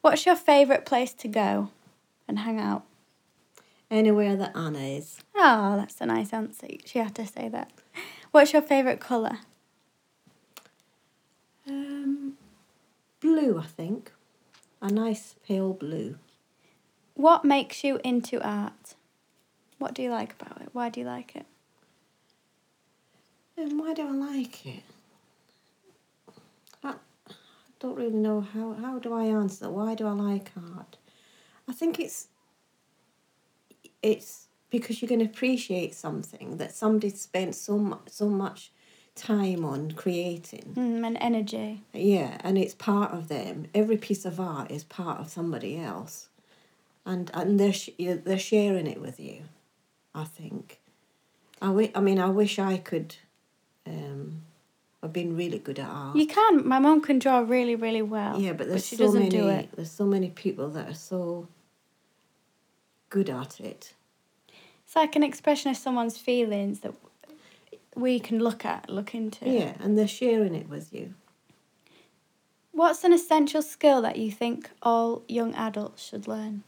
What's 0.00 0.26
your 0.26 0.34
favourite 0.34 0.84
place 0.84 1.12
to 1.14 1.28
go 1.28 1.70
and 2.26 2.40
hang 2.40 2.58
out? 2.58 2.84
Anywhere 3.90 4.34
that 4.36 4.56
Anna 4.56 4.78
is. 4.78 5.20
Oh, 5.36 5.76
that's 5.76 6.00
a 6.00 6.06
nice 6.06 6.32
answer. 6.32 6.66
She 6.84 6.98
had 6.98 7.14
to 7.16 7.26
say 7.26 7.48
that. 7.48 7.70
What's 8.32 8.52
your 8.52 8.62
favourite 8.62 9.00
colour? 9.00 9.38
Um, 11.68 12.34
blue, 13.20 13.58
I 13.58 13.66
think. 13.66 14.12
A 14.82 14.90
nice 14.90 15.34
pale 15.46 15.74
blue. 15.74 16.18
What 17.14 17.44
makes 17.44 17.84
you 17.84 18.00
into 18.02 18.40
art? 18.42 18.94
What 19.78 19.94
do 19.94 20.02
you 20.02 20.10
like 20.10 20.34
about 20.40 20.60
it? 20.62 20.70
Why 20.72 20.88
do 20.88 21.00
you 21.00 21.06
like 21.06 21.36
it? 21.36 21.46
And 23.56 23.78
why 23.78 23.92
do 23.92 24.06
I 24.06 24.12
like 24.12 24.64
it? 24.66 24.82
I 26.82 26.94
I 27.28 27.32
don't 27.78 27.96
really 27.96 28.10
know 28.10 28.40
how. 28.40 28.72
How 28.74 28.98
do 28.98 29.12
I 29.12 29.24
answer? 29.24 29.64
that? 29.64 29.70
Why 29.70 29.94
do 29.94 30.06
I 30.06 30.12
like 30.12 30.50
art? 30.56 30.96
I 31.68 31.72
think 31.72 32.00
it's. 32.00 32.28
It's 34.02 34.46
because 34.70 35.02
you 35.02 35.08
can 35.08 35.20
appreciate 35.20 35.94
something 35.94 36.56
that 36.56 36.74
somebody 36.74 37.10
spent 37.10 37.54
so 37.54 37.76
much 37.76 38.08
so 38.08 38.28
much 38.28 38.72
time 39.20 39.64
on 39.64 39.92
creating. 39.92 40.74
Mm, 40.76 41.06
and 41.06 41.18
energy. 41.20 41.82
Yeah, 41.92 42.38
and 42.40 42.56
it's 42.58 42.74
part 42.74 43.12
of 43.12 43.28
them. 43.28 43.66
Every 43.74 43.96
piece 43.96 44.24
of 44.24 44.40
art 44.40 44.70
is 44.70 44.84
part 44.84 45.20
of 45.20 45.28
somebody 45.30 45.78
else, 45.78 46.28
and 47.04 47.30
and 47.34 47.60
they're 47.60 47.72
sh- 47.72 47.90
they're 47.98 48.38
sharing 48.38 48.86
it 48.86 49.00
with 49.00 49.20
you. 49.20 49.42
I 50.14 50.24
think. 50.24 50.80
I 51.62 51.66
wi- 51.66 51.92
I 51.94 52.00
mean, 52.00 52.18
I 52.18 52.28
wish 52.28 52.58
I 52.58 52.78
could. 52.78 53.16
Um, 53.86 54.42
have 55.02 55.14
been 55.14 55.34
really 55.34 55.58
good 55.58 55.78
at 55.78 55.88
art. 55.88 56.14
You 56.14 56.26
can. 56.26 56.68
My 56.68 56.78
mom 56.78 57.00
can 57.00 57.18
draw 57.18 57.38
really, 57.40 57.74
really 57.74 58.02
well. 58.02 58.38
yeah, 58.38 58.52
but 58.52 58.68
there's 58.68 58.86
she 58.86 58.96
so 58.96 59.04
doesn't 59.04 59.20
many. 59.20 59.30
do 59.30 59.48
it. 59.48 59.70
There's 59.74 59.90
so 59.90 60.04
many 60.04 60.28
people 60.28 60.68
that 60.70 60.88
are 60.90 60.94
so 60.94 61.48
good 63.08 63.30
at 63.30 63.60
it. 63.60 63.94
It's 64.84 64.94
like 64.96 65.16
an 65.16 65.22
expression 65.22 65.70
of 65.70 65.78
someone's 65.78 66.18
feelings 66.18 66.80
that 66.80 66.92
we 67.94 68.20
can 68.20 68.38
look 68.38 68.64
at, 68.64 68.88
look 68.88 69.14
into. 69.14 69.48
Yeah, 69.48 69.74
and 69.80 69.98
they're 69.98 70.08
sharing 70.08 70.54
it 70.54 70.68
with 70.68 70.92
you. 70.92 71.14
What's 72.72 73.04
an 73.04 73.12
essential 73.12 73.62
skill 73.62 74.00
that 74.02 74.16
you 74.16 74.30
think 74.30 74.70
all 74.82 75.22
young 75.28 75.54
adults 75.54 76.02
should 76.02 76.28
learn? 76.28 76.62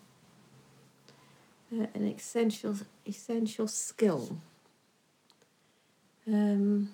Uh, 1.72 1.86
an 1.94 2.06
essential 2.06 2.76
essential 3.06 3.66
skill. 3.66 4.38
Um, 6.26 6.90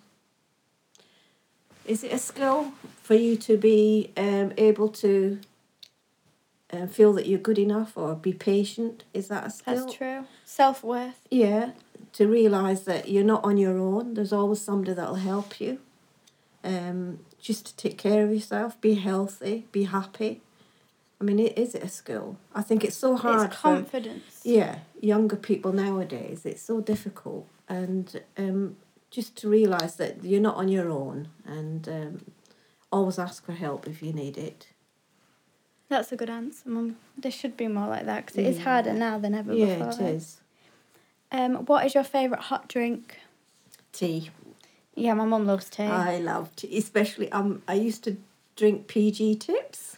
is 1.85 2.05
it 2.05 2.13
a 2.13 2.19
skill 2.19 2.73
for 3.03 3.15
you 3.15 3.37
to 3.37 3.57
be 3.57 4.13
um, 4.17 4.53
able 4.57 4.89
to 4.89 5.41
uh, 6.73 6.87
feel 6.87 7.13
that 7.15 7.27
you're 7.27 7.39
good 7.39 7.59
enough 7.59 7.97
or 7.97 8.15
be 8.15 8.33
patient? 8.33 9.05
Is 9.15 9.29
that 9.29 9.47
a 9.47 9.51
skill? 9.51 9.75
That's 9.87 9.95
true. 9.95 10.27
Self 10.45 10.83
worth. 10.85 11.21
Yeah, 11.31 11.73
to 12.15 12.27
realise 12.29 12.81
that 12.81 13.09
you're 13.09 13.25
not 13.25 13.45
on 13.45 13.57
your 13.57 13.79
own. 13.79 14.15
There's 14.15 14.33
always 14.33 14.61
somebody 14.61 14.93
that'll 14.95 15.15
help 15.17 15.61
you. 15.61 15.79
Um, 16.65 17.21
just 17.41 17.67
to 17.67 17.77
take 17.77 17.97
care 17.99 18.25
of 18.25 18.33
yourself, 18.33 18.81
be 18.81 18.95
healthy, 18.95 19.67
be 19.73 19.85
happy. 19.85 20.43
I 21.21 21.25
mean, 21.25 21.39
it 21.39 21.57
is 21.59 21.75
it 21.75 21.83
a 21.83 21.89
skill? 21.89 22.37
I 22.55 22.63
think 22.63 22.85
it's 22.85 22.97
so 22.97 23.17
hard 23.17 23.47
It's 23.51 23.57
for 23.57 23.75
confidence. 23.75 24.41
yeah 24.45 24.81
younger 25.01 25.37
people 25.37 25.73
nowadays. 25.73 26.45
It's 26.45 26.63
so 26.63 26.81
difficult, 26.81 27.47
and 27.69 28.21
um, 28.37 28.77
just 29.11 29.37
to 29.39 29.49
realise 29.49 29.95
that 29.95 30.23
you're 30.25 30.41
not 30.41 30.57
on 30.57 30.69
your 30.69 30.91
own, 30.91 31.29
and 31.45 31.89
um, 31.89 32.21
always 32.93 33.19
ask 33.19 33.45
for 33.45 33.53
help 33.53 33.87
if 33.89 34.03
you 34.03 34.13
need 34.13 34.37
it. 34.37 34.69
That's 35.89 36.13
a 36.13 36.17
good 36.17 36.29
answer, 36.29 36.69
Mum. 36.69 36.97
There 37.17 37.33
should 37.33 37.57
be 37.57 37.67
more 37.67 37.89
like 37.89 38.05
that 38.05 38.27
because 38.27 38.37
it 38.37 38.47
is 38.47 38.59
harder 38.61 38.93
now 38.93 39.19
than 39.19 39.35
ever 39.35 39.55
yeah, 39.55 39.79
before. 39.79 40.07
it 40.07 40.15
is. 40.15 40.41
Um, 41.33 41.67
what 41.67 41.87
is 41.87 41.95
your 41.95 42.05
favourite 42.05 42.45
hot 42.45 42.69
drink? 42.69 43.19
Tea. 43.93 44.31
Yeah, 44.95 45.15
my 45.15 45.25
mum 45.25 45.47
loves 45.47 45.71
tea. 45.71 45.85
I 45.85 46.19
love 46.19 46.55
tea, 46.57 46.77
especially 46.77 47.31
um. 47.33 47.63
I 47.69 47.75
used 47.75 48.05
to 48.05 48.17
drink 48.57 48.87
PG 48.87 49.37
tips. 49.37 49.97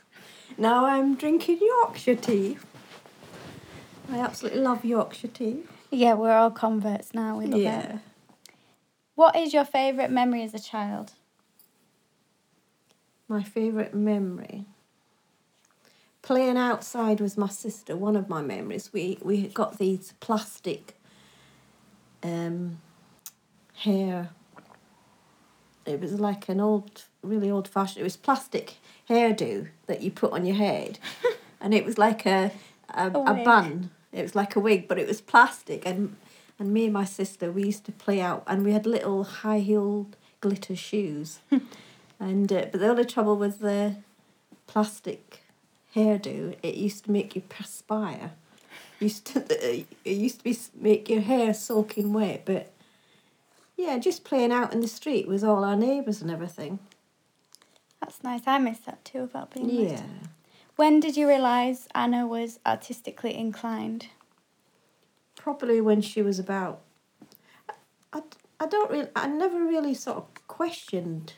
Now 0.58 0.84
I'm 0.84 1.14
drinking 1.16 1.58
Yorkshire 1.60 2.16
tea. 2.16 2.58
I 4.12 4.18
absolutely 4.18 4.60
love 4.60 4.84
Yorkshire 4.84 5.28
tea. 5.28 5.62
yeah, 5.90 6.14
we're 6.14 6.32
all 6.32 6.50
converts 6.50 7.14
now. 7.14 7.38
We 7.38 7.46
love 7.46 7.60
yeah. 7.60 7.80
it. 7.80 7.98
What 9.14 9.36
is 9.36 9.52
your 9.52 9.64
favourite 9.64 10.10
memory 10.10 10.42
as 10.42 10.54
a 10.54 10.58
child? 10.58 11.12
My 13.28 13.42
favourite 13.42 13.94
memory. 13.94 14.66
Playing 16.22 16.56
outside 16.56 17.20
with 17.20 17.38
my 17.38 17.48
sister, 17.48 17.96
one 17.96 18.16
of 18.16 18.28
my 18.28 18.42
memories. 18.42 18.92
We 18.92 19.18
we 19.22 19.48
got 19.48 19.78
these 19.78 20.14
plastic 20.20 20.96
um 22.22 22.78
hair 23.74 24.28
it 25.86 26.00
was 26.00 26.20
like 26.20 26.48
an 26.50 26.60
old 26.60 27.04
really 27.22 27.50
old 27.50 27.66
fashioned 27.66 28.00
it 28.00 28.04
was 28.04 28.16
plastic 28.16 28.76
hairdo 29.08 29.68
that 29.86 30.02
you 30.02 30.10
put 30.10 30.32
on 30.32 30.44
your 30.44 30.56
head. 30.56 30.98
and 31.60 31.74
it 31.74 31.84
was 31.84 31.98
like 31.98 32.26
a 32.26 32.52
a, 32.92 33.10
A 33.10 33.20
a 33.20 33.44
bun. 33.44 33.90
It 34.12 34.22
was 34.22 34.34
like 34.34 34.56
a 34.56 34.60
wig, 34.60 34.88
but 34.88 34.98
it 34.98 35.06
was 35.06 35.20
plastic 35.20 35.86
and 35.86 36.16
and 36.58 36.72
me 36.72 36.84
and 36.84 36.92
my 36.92 37.04
sister 37.04 37.50
we 37.50 37.64
used 37.64 37.84
to 37.86 37.92
play 37.92 38.20
out 38.20 38.42
and 38.46 38.64
we 38.64 38.72
had 38.72 38.86
little 38.86 39.24
high 39.24 39.60
heeled 39.60 40.16
glitter 40.40 40.76
shoes. 40.76 41.40
And 42.22 42.52
uh, 42.52 42.66
but 42.70 42.80
the 42.80 42.88
only 42.88 43.06
trouble 43.06 43.36
was 43.38 43.56
the 43.56 43.96
plastic 44.66 45.42
hairdo, 45.94 46.56
it 46.62 46.74
used 46.74 47.04
to 47.04 47.10
make 47.10 47.34
you 47.34 47.42
perspire. 47.42 48.32
Used 48.98 49.26
to 49.26 49.44
it 49.78 49.86
used 50.04 50.38
to 50.38 50.44
be 50.44 50.58
make 50.74 51.08
your 51.08 51.20
hair 51.20 51.54
soaking 51.54 52.12
wet, 52.12 52.42
but 52.44 52.72
yeah, 53.76 53.98
just 53.98 54.24
playing 54.24 54.52
out 54.52 54.72
in 54.72 54.80
the 54.80 54.88
street 54.88 55.26
with 55.26 55.42
all 55.42 55.64
our 55.64 55.76
neighbours 55.76 56.20
and 56.20 56.30
everything. 56.30 56.78
That's 58.00 58.22
nice. 58.22 58.42
I 58.46 58.58
miss 58.58 58.78
that 58.80 59.04
too 59.04 59.22
about 59.22 59.52
being 59.52 59.70
Yeah. 59.70 60.02
When 60.76 61.00
did 61.00 61.16
you 61.16 61.28
realise 61.28 61.86
Anna 61.94 62.26
was 62.26 62.58
artistically 62.64 63.34
inclined? 63.34 64.06
probably 65.40 65.80
when 65.80 66.02
she 66.02 66.22
was 66.22 66.38
about. 66.38 66.80
I, 68.12 68.22
I 68.60 68.66
don't 68.66 68.90
really. 68.90 69.08
I 69.16 69.26
never 69.26 69.58
really 69.64 69.94
sort 69.94 70.18
of 70.18 70.46
questioned. 70.46 71.34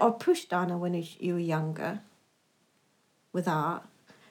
Or 0.00 0.12
pushed 0.12 0.52
Anna 0.52 0.78
when 0.78 0.94
you 1.18 1.34
were 1.34 1.40
younger. 1.40 2.00
With 3.32 3.48
art, 3.48 3.82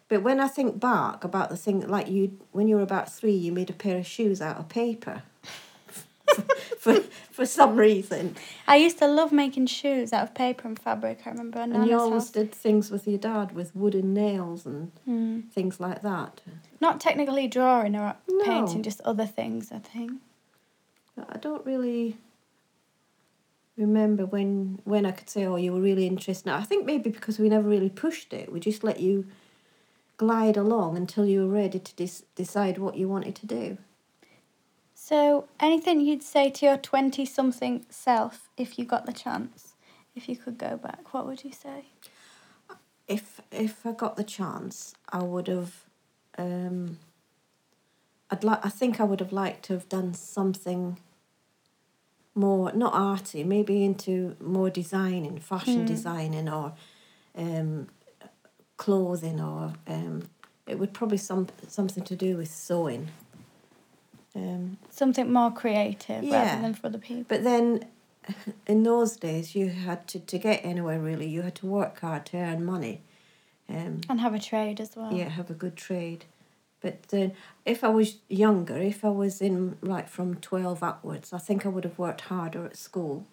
but 0.09 0.21
when 0.21 0.39
I 0.39 0.47
think 0.47 0.79
back 0.79 1.23
about 1.23 1.49
the 1.49 1.57
thing 1.57 1.87
like 1.87 2.07
you 2.07 2.37
when 2.51 2.67
you 2.67 2.75
were 2.75 2.83
about 2.83 3.11
three, 3.11 3.33
you 3.33 3.51
made 3.51 3.69
a 3.71 3.73
pair 3.73 3.97
of 3.97 4.05
shoes 4.05 4.41
out 4.41 4.57
of 4.57 4.69
paper. 4.69 5.23
for 6.77 6.99
for 7.31 7.45
some 7.45 7.75
reason, 7.75 8.35
I 8.67 8.75
used 8.75 8.99
to 8.99 9.07
love 9.07 9.31
making 9.31 9.65
shoes 9.65 10.13
out 10.13 10.23
of 10.23 10.33
paper 10.35 10.67
and 10.67 10.77
fabric. 10.79 11.21
I 11.25 11.31
remember 11.31 11.59
and 11.59 11.87
you 11.87 11.97
always 11.97 12.23
house. 12.25 12.29
did 12.29 12.51
things 12.53 12.91
with 12.91 13.07
your 13.07 13.17
dad 13.17 13.53
with 13.53 13.75
wooden 13.75 14.13
nails 14.13 14.65
and 14.67 14.91
Hmm. 15.05 15.39
things 15.51 15.79
like 15.79 16.03
that. 16.03 16.41
Not 16.79 16.99
technically 17.01 17.47
drawing 17.47 17.95
or 17.95 18.15
No. 18.29 18.43
painting, 18.45 18.83
just 18.83 19.01
other 19.01 19.25
things. 19.25 19.71
I 19.71 19.79
think. 19.79 20.21
But 21.15 21.27
I 21.35 21.37
don't 21.39 21.65
really. 21.65 22.17
Remember 23.81 24.25
when 24.25 24.79
when 24.83 25.05
I 25.05 25.11
could 25.11 25.29
say, 25.29 25.45
"Oh, 25.45 25.57
you 25.57 25.73
were 25.73 25.81
really 25.81 26.07
interested." 26.07 26.45
Now 26.45 26.57
I 26.57 26.63
think 26.63 26.85
maybe 26.85 27.09
because 27.09 27.39
we 27.39 27.49
never 27.49 27.67
really 27.67 27.89
pushed 27.89 28.33
it, 28.33 28.51
we 28.51 28.59
just 28.59 28.83
let 28.83 28.99
you 28.99 29.25
glide 30.17 30.55
along 30.55 30.97
until 30.97 31.25
you 31.25 31.41
were 31.41 31.53
ready 31.53 31.79
to 31.79 31.95
dis- 31.95 32.23
decide 32.35 32.77
what 32.77 32.95
you 32.95 33.09
wanted 33.09 33.35
to 33.35 33.47
do. 33.47 33.77
So, 34.93 35.47
anything 35.59 35.99
you'd 35.99 36.21
say 36.21 36.51
to 36.51 36.65
your 36.67 36.77
20 36.77 37.25
something 37.25 37.85
self 37.89 38.49
if 38.55 38.77
you 38.77 38.85
got 38.85 39.07
the 39.07 39.13
chance? 39.13 39.73
If 40.15 40.29
you 40.29 40.35
could 40.35 40.59
go 40.59 40.77
back, 40.77 41.13
what 41.13 41.25
would 41.25 41.43
you 41.43 41.51
say? 41.51 41.85
If 43.07 43.41
if 43.51 43.85
I 43.85 43.93
got 43.93 44.15
the 44.15 44.23
chance, 44.23 44.93
I 45.09 45.23
would 45.23 45.47
have. 45.47 45.73
Um, 46.37 46.99
I'd 48.29 48.43
like. 48.43 48.63
I 48.63 48.69
think 48.69 49.01
I 49.01 49.03
would 49.03 49.19
have 49.21 49.33
liked 49.33 49.65
to 49.65 49.73
have 49.73 49.89
done 49.89 50.13
something. 50.13 50.97
More 52.33 52.71
not 52.71 52.93
arty, 52.93 53.43
maybe 53.43 53.83
into 53.83 54.35
more 54.39 54.69
designing, 54.69 55.37
fashion 55.39 55.83
Mm. 55.83 55.87
designing, 55.87 56.47
or 56.49 56.73
um, 57.35 57.87
clothing, 58.77 59.41
or 59.41 59.73
um, 59.87 60.23
it 60.65 60.79
would 60.79 60.93
probably 60.93 61.17
some 61.17 61.47
something 61.67 62.03
to 62.05 62.15
do 62.15 62.37
with 62.37 62.49
sewing. 62.49 63.09
Um, 64.33 64.77
Something 64.89 65.31
more 65.33 65.51
creative 65.51 66.23
Yeah. 66.23 66.45
rather 66.55 66.61
than 66.61 66.73
for 66.73 66.87
other 66.87 66.97
people. 66.99 67.25
But 67.27 67.43
then, 67.43 67.85
in 68.65 68.83
those 68.83 69.17
days, 69.17 69.53
you 69.53 69.67
had 69.69 70.07
to 70.07 70.19
to 70.19 70.37
get 70.37 70.61
anywhere. 70.63 70.99
Really, 71.01 71.27
you 71.27 71.41
had 71.41 71.55
to 71.55 71.65
work 71.65 71.99
hard 71.99 72.25
to 72.27 72.37
earn 72.37 72.63
money. 72.63 73.01
Um, 73.67 74.01
And 74.09 74.21
have 74.21 74.33
a 74.33 74.39
trade 74.39 74.79
as 74.79 74.95
well. 74.95 75.11
yeah, 75.11 75.27
have 75.29 75.49
a 75.49 75.53
good 75.53 75.75
trade. 75.75 76.23
But 76.81 77.03
then, 77.09 77.33
if 77.65 77.83
I 77.83 77.89
was 77.89 78.17
younger, 78.27 78.77
if 78.77 79.05
I 79.05 79.09
was 79.09 79.39
in 79.39 79.77
like 79.81 80.09
from 80.09 80.35
twelve 80.35 80.81
upwards, 80.81 81.31
I 81.31 81.37
think 81.37 81.65
I 81.65 81.69
would 81.69 81.83
have 81.83 81.99
worked 81.99 82.21
harder 82.21 82.65
at 82.65 82.75
school. 82.75 83.25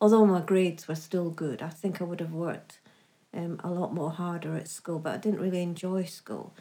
Although 0.00 0.26
my 0.26 0.40
grades 0.40 0.88
were 0.88 0.94
still 0.94 1.30
good, 1.30 1.62
I 1.62 1.70
think 1.70 2.00
I 2.00 2.04
would 2.04 2.20
have 2.20 2.32
worked 2.32 2.78
um, 3.32 3.60
a 3.64 3.70
lot 3.70 3.94
more 3.94 4.10
harder 4.10 4.56
at 4.56 4.68
school. 4.68 4.98
But 4.98 5.14
I 5.14 5.16
didn't 5.16 5.40
really 5.40 5.62
enjoy 5.62 6.04
school 6.04 6.52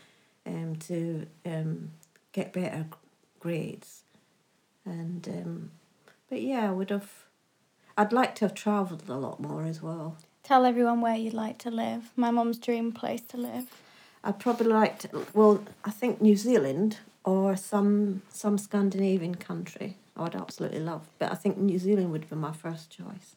um, 0.45 0.77
to 0.87 1.27
um, 1.45 1.91
get 2.31 2.53
better 2.53 2.85
grades. 3.39 4.03
And 4.85 5.27
um, 5.27 5.71
but 6.29 6.41
yeah, 6.41 6.69
I 6.69 6.71
would 6.71 6.89
have. 6.91 7.11
I'd 7.97 8.13
like 8.13 8.35
to 8.35 8.45
have 8.45 8.53
travelled 8.53 9.03
a 9.09 9.15
lot 9.15 9.41
more 9.41 9.65
as 9.65 9.81
well. 9.81 10.15
Tell 10.43 10.65
everyone 10.65 11.01
where 11.01 11.15
you'd 11.15 11.33
like 11.33 11.57
to 11.59 11.69
live. 11.69 12.11
My 12.15 12.31
mum's 12.31 12.57
dream 12.57 12.93
place 12.93 13.21
to 13.27 13.37
live. 13.37 13.65
I'd 14.23 14.39
probably 14.39 14.67
like 14.67 14.99
to, 14.99 15.25
well, 15.33 15.63
I 15.83 15.91
think 15.91 16.21
New 16.21 16.35
Zealand 16.35 16.97
or 17.23 17.55
some 17.55 18.21
some 18.29 18.57
Scandinavian 18.57 19.35
country. 19.35 19.97
I 20.15 20.23
would 20.23 20.35
absolutely 20.35 20.79
love, 20.81 21.07
but 21.19 21.31
I 21.31 21.35
think 21.35 21.57
New 21.57 21.79
Zealand 21.79 22.11
would 22.11 22.29
be 22.29 22.35
my 22.35 22.51
first 22.51 22.89
choice. 22.91 23.35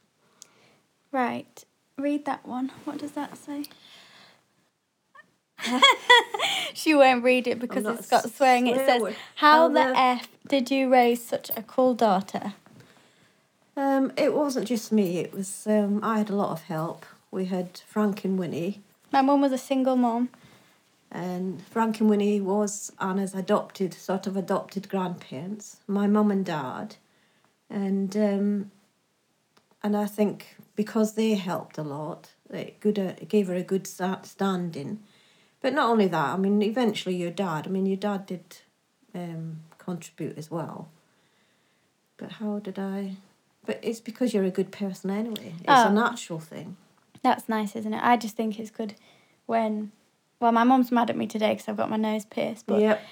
Right. 1.12 1.64
Read 1.96 2.24
that 2.24 2.44
one. 2.46 2.72
What 2.84 2.98
does 2.98 3.12
that 3.12 3.36
say? 3.38 3.64
she 6.74 6.94
won't 6.94 7.22
read 7.22 7.46
it 7.46 7.58
because 7.60 7.86
it's 7.86 8.10
got 8.10 8.28
swearing. 8.30 8.66
It 8.66 8.76
says, 8.84 9.00
word. 9.00 9.16
How 9.36 9.68
the- 9.68 9.96
F 9.96 10.28
did 10.48 10.70
you 10.70 10.90
raise 10.92 11.22
such 11.24 11.50
a 11.56 11.62
cool 11.62 11.94
daughter? 11.94 12.54
Um, 13.76 14.12
it 14.16 14.34
wasn't 14.34 14.68
just 14.68 14.92
me. 14.92 15.18
It 15.18 15.32
was 15.32 15.66
um, 15.66 16.00
I 16.02 16.18
had 16.18 16.30
a 16.30 16.36
lot 16.36 16.50
of 16.50 16.62
help. 16.64 17.06
We 17.30 17.46
had 17.46 17.80
Frank 17.86 18.24
and 18.24 18.38
Winnie, 18.38 18.80
My 19.10 19.20
mum 19.22 19.40
was 19.40 19.52
a 19.52 19.58
single 19.58 19.96
mum. 19.96 20.28
And 21.14 21.62
Frank 21.62 22.00
and 22.00 22.10
Winnie 22.10 22.40
was 22.40 22.92
Anna's 23.00 23.34
adopted 23.34 23.94
sort 23.94 24.26
of 24.26 24.36
adopted 24.36 24.88
grandparents. 24.88 25.78
My 25.86 26.06
mum 26.08 26.30
and 26.32 26.44
dad, 26.44 26.96
and 27.70 28.14
um, 28.16 28.70
and 29.82 29.96
I 29.96 30.06
think 30.06 30.56
because 30.74 31.14
they 31.14 31.34
helped 31.34 31.78
a 31.78 31.82
lot, 31.82 32.30
it 32.50 32.80
good 32.80 32.98
uh, 32.98 33.14
it 33.22 33.28
gave 33.28 33.46
her 33.46 33.54
a 33.54 33.62
good 33.62 33.86
sta- 33.86 34.22
standing. 34.24 35.00
But 35.60 35.72
not 35.72 35.88
only 35.88 36.08
that, 36.08 36.34
I 36.34 36.36
mean, 36.36 36.60
eventually 36.60 37.16
your 37.16 37.30
dad. 37.30 37.66
I 37.66 37.70
mean, 37.70 37.86
your 37.86 37.96
dad 37.96 38.26
did 38.26 38.58
um, 39.14 39.60
contribute 39.78 40.36
as 40.36 40.50
well. 40.50 40.88
But 42.18 42.32
how 42.32 42.58
did 42.58 42.78
I? 42.78 43.16
But 43.64 43.78
it's 43.82 44.00
because 44.00 44.34
you're 44.34 44.44
a 44.44 44.50
good 44.50 44.72
person 44.72 45.10
anyway. 45.10 45.54
It's 45.60 45.64
Oh. 45.68 45.88
a 45.88 45.92
natural 45.92 46.38
thing. 46.40 46.76
That's 47.22 47.48
nice, 47.48 47.74
isn't 47.76 47.94
it? 47.94 48.02
I 48.02 48.16
just 48.16 48.36
think 48.36 48.58
it's 48.58 48.70
good 48.70 48.94
when. 49.46 49.92
Well, 50.44 50.52
my 50.52 50.64
mum's 50.64 50.92
mad 50.92 51.08
at 51.08 51.16
me 51.16 51.26
today 51.26 51.54
because 51.54 51.70
I've 51.70 51.78
got 51.78 51.88
my 51.88 51.96
nose 51.96 52.26
pierced, 52.26 52.66
but 52.66 52.78
yep. 52.78 53.02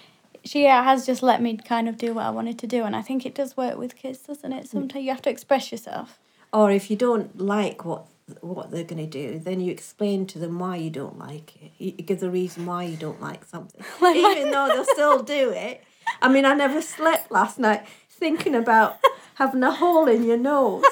she 0.45 0.67
uh, 0.67 0.83
has 0.83 1.07
just 1.07 1.23
let 1.23 1.41
me 1.41 1.57
kind 1.57 1.89
of 1.89 1.97
do 1.97 2.13
what 2.13 2.27
I 2.27 2.31
wanted 2.31 2.59
to 2.59 2.67
do, 2.67 2.85
and 2.85 2.95
I 2.95 3.01
think 3.01 3.25
it 3.25 3.35
does 3.35 3.57
work 3.57 3.79
with 3.79 3.97
kids, 3.97 4.19
doesn't 4.19 4.53
it? 4.53 4.69
Sometimes 4.69 5.03
you 5.03 5.11
have 5.13 5.23
to 5.23 5.31
express 5.31 5.73
yourself. 5.73 6.19
Or 6.53 6.71
if 6.71 6.91
you 6.91 6.97
don't 6.99 7.41
like 7.41 7.87
what 7.87 8.05
what 8.43 8.71
they're 8.71 8.85
going 8.85 8.99
to 8.99 9.07
do, 9.07 9.39
then 9.39 9.61
you 9.63 9.73
explain 9.73 10.27
to 10.27 10.39
them 10.39 10.59
why 10.59 10.77
you 10.77 10.91
don't 10.91 11.19
like 11.19 11.57
it. 11.57 11.73
You 11.79 11.93
give 11.93 12.21
the 12.21 12.29
reason 12.29 12.67
why 12.67 12.83
you 12.83 12.99
don't 12.99 13.23
like 13.23 13.47
something, 13.47 13.83
Like 14.03 14.17
even 14.17 14.51
though 14.51 14.69
they'll 14.69 14.85
still 14.93 15.23
do 15.23 15.53
it. 15.53 15.83
I 16.21 16.29
mean, 16.29 16.45
I 16.45 16.53
never 16.53 16.83
slept 16.83 17.33
last 17.33 17.59
night 17.59 17.87
thinking 18.11 18.55
about 18.55 18.99
having 19.37 19.63
a 19.63 19.71
hole 19.71 20.07
in 20.07 20.25
your 20.25 20.37
nose 20.37 20.85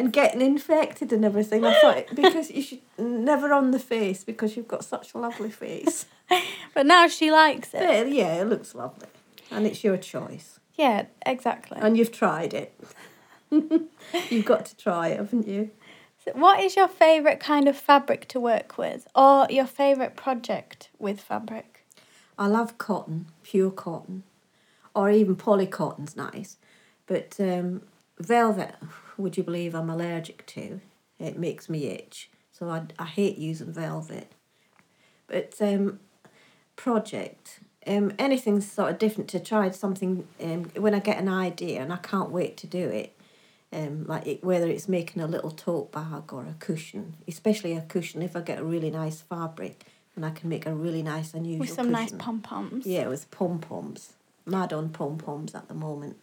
and 0.00 0.12
getting 0.12 0.40
infected 0.40 1.12
and 1.12 1.24
everything. 1.24 1.64
I 1.64 1.74
thought 1.80 2.06
because 2.14 2.50
you 2.50 2.62
should 2.62 2.80
never 2.98 3.52
on 3.52 3.70
the 3.70 3.78
face 3.78 4.24
because 4.24 4.56
you've 4.56 4.68
got 4.68 4.84
such 4.84 5.14
a 5.14 5.18
lovely 5.18 5.50
face. 5.50 6.06
But 6.74 6.86
now 6.86 7.08
she 7.08 7.32
likes 7.32 7.74
it. 7.74 7.80
But 7.80 8.12
yeah, 8.12 8.40
it 8.40 8.44
looks 8.48 8.72
lovely, 8.76 9.08
and 9.50 9.66
it's 9.66 9.82
your 9.82 9.96
choice, 9.96 10.60
Yeah, 10.76 11.06
exactly. 11.26 11.78
and 11.80 11.96
you've 11.98 12.12
tried 12.12 12.54
it. 12.54 12.72
you've 14.30 14.44
got 14.44 14.66
to 14.66 14.76
try 14.76 15.08
it, 15.08 15.16
haven't 15.16 15.48
you? 15.48 15.70
So 16.24 16.30
what 16.34 16.60
is 16.60 16.76
your 16.76 16.86
favourite 16.86 17.40
kind 17.40 17.66
of 17.66 17.76
fabric 17.76 18.28
to 18.28 18.38
work 18.38 18.78
with, 18.78 19.08
or 19.16 19.48
your 19.50 19.66
favourite 19.66 20.14
project 20.14 20.88
with 21.00 21.20
fabric? 21.20 21.84
I 22.38 22.46
love 22.46 22.78
cotton, 22.78 23.26
pure 23.42 23.72
cotton, 23.72 24.22
or 24.94 25.10
even 25.10 25.34
polycotton's 25.34 26.14
nice, 26.16 26.58
but 27.08 27.34
um, 27.40 27.82
velvet. 28.20 28.76
Would 29.20 29.36
you 29.36 29.42
believe 29.42 29.74
I'm 29.74 29.90
allergic 29.90 30.46
to? 30.46 30.80
It 31.18 31.38
makes 31.38 31.68
me 31.68 31.86
itch, 31.86 32.30
so 32.50 32.70
I, 32.70 32.82
I 32.98 33.04
hate 33.04 33.36
using 33.36 33.72
velvet. 33.72 34.32
But 35.26 35.54
um, 35.60 36.00
project, 36.76 37.60
um, 37.86 38.12
anything 38.18 38.60
sort 38.60 38.90
of 38.90 38.98
different 38.98 39.28
to 39.30 39.40
try 39.40 39.70
something. 39.70 40.26
Um, 40.42 40.64
when 40.76 40.94
I 40.94 40.98
get 40.98 41.18
an 41.18 41.28
idea 41.28 41.82
and 41.82 41.92
I 41.92 41.98
can't 41.98 42.30
wait 42.30 42.56
to 42.58 42.66
do 42.66 42.88
it, 42.88 43.16
um, 43.72 44.04
like 44.06 44.26
it, 44.26 44.44
whether 44.44 44.66
it's 44.66 44.88
making 44.88 45.22
a 45.22 45.26
little 45.26 45.50
tote 45.50 45.92
bag 45.92 46.32
or 46.32 46.46
a 46.46 46.54
cushion, 46.58 47.16
especially 47.28 47.76
a 47.76 47.82
cushion. 47.82 48.22
If 48.22 48.34
I 48.34 48.40
get 48.40 48.58
a 48.58 48.64
really 48.64 48.90
nice 48.90 49.20
fabric 49.20 49.84
and 50.16 50.24
I 50.24 50.30
can 50.30 50.48
make 50.48 50.66
a 50.66 50.74
really 50.74 51.02
nice 51.02 51.34
unusual 51.34 51.60
With 51.60 51.70
some 51.70 51.90
nice 51.90 52.12
pom 52.12 52.40
poms. 52.40 52.86
Yeah, 52.86 53.08
with 53.08 53.30
pom 53.30 53.58
poms. 53.58 54.14
Mad 54.46 54.72
on 54.72 54.88
pom 54.88 55.18
poms 55.18 55.54
at 55.54 55.68
the 55.68 55.74
moment. 55.74 56.16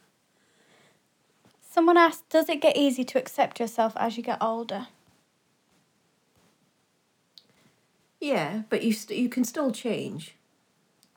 Someone 1.78 1.96
asked, 1.96 2.28
does 2.30 2.50
it 2.50 2.60
get 2.60 2.76
easy 2.76 3.04
to 3.04 3.20
accept 3.20 3.60
yourself 3.60 3.94
as 3.98 4.18
you 4.18 4.24
get 4.24 4.42
older? 4.42 4.88
Yeah, 8.20 8.64
but 8.72 8.82
you 8.82 8.92
st- 8.92 9.20
you 9.20 9.30
can 9.30 9.44
still 9.44 9.70
change. 9.70 10.34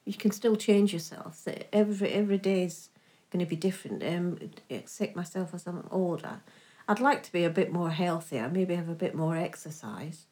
You 0.05 0.12
can 0.12 0.33
still 0.33 0.57
change 0.57 0.92
yourself. 0.92 1.49
Every 1.73 2.11
every 2.12 2.37
day's 2.37 2.90
going 3.31 3.42
to 3.42 3.49
be 3.49 3.57
different. 3.57 4.03
Um, 4.05 4.51
accept 4.70 5.16
myself 5.16 5.55
as 5.55 5.66
I'm 5.66 5.88
older. 5.90 6.40
I'd 6.87 7.01
like 7.01 7.23
to 7.23 7.33
be 7.33 7.44
a 7.44 7.49
bit 7.49 7.73
more 7.73 7.88
healthier. 7.88 8.51
Maybe 8.51 8.75
have 8.75 8.90
a 8.90 8.94
bit 8.94 9.14
more 9.14 9.38
exercise. 9.38 10.27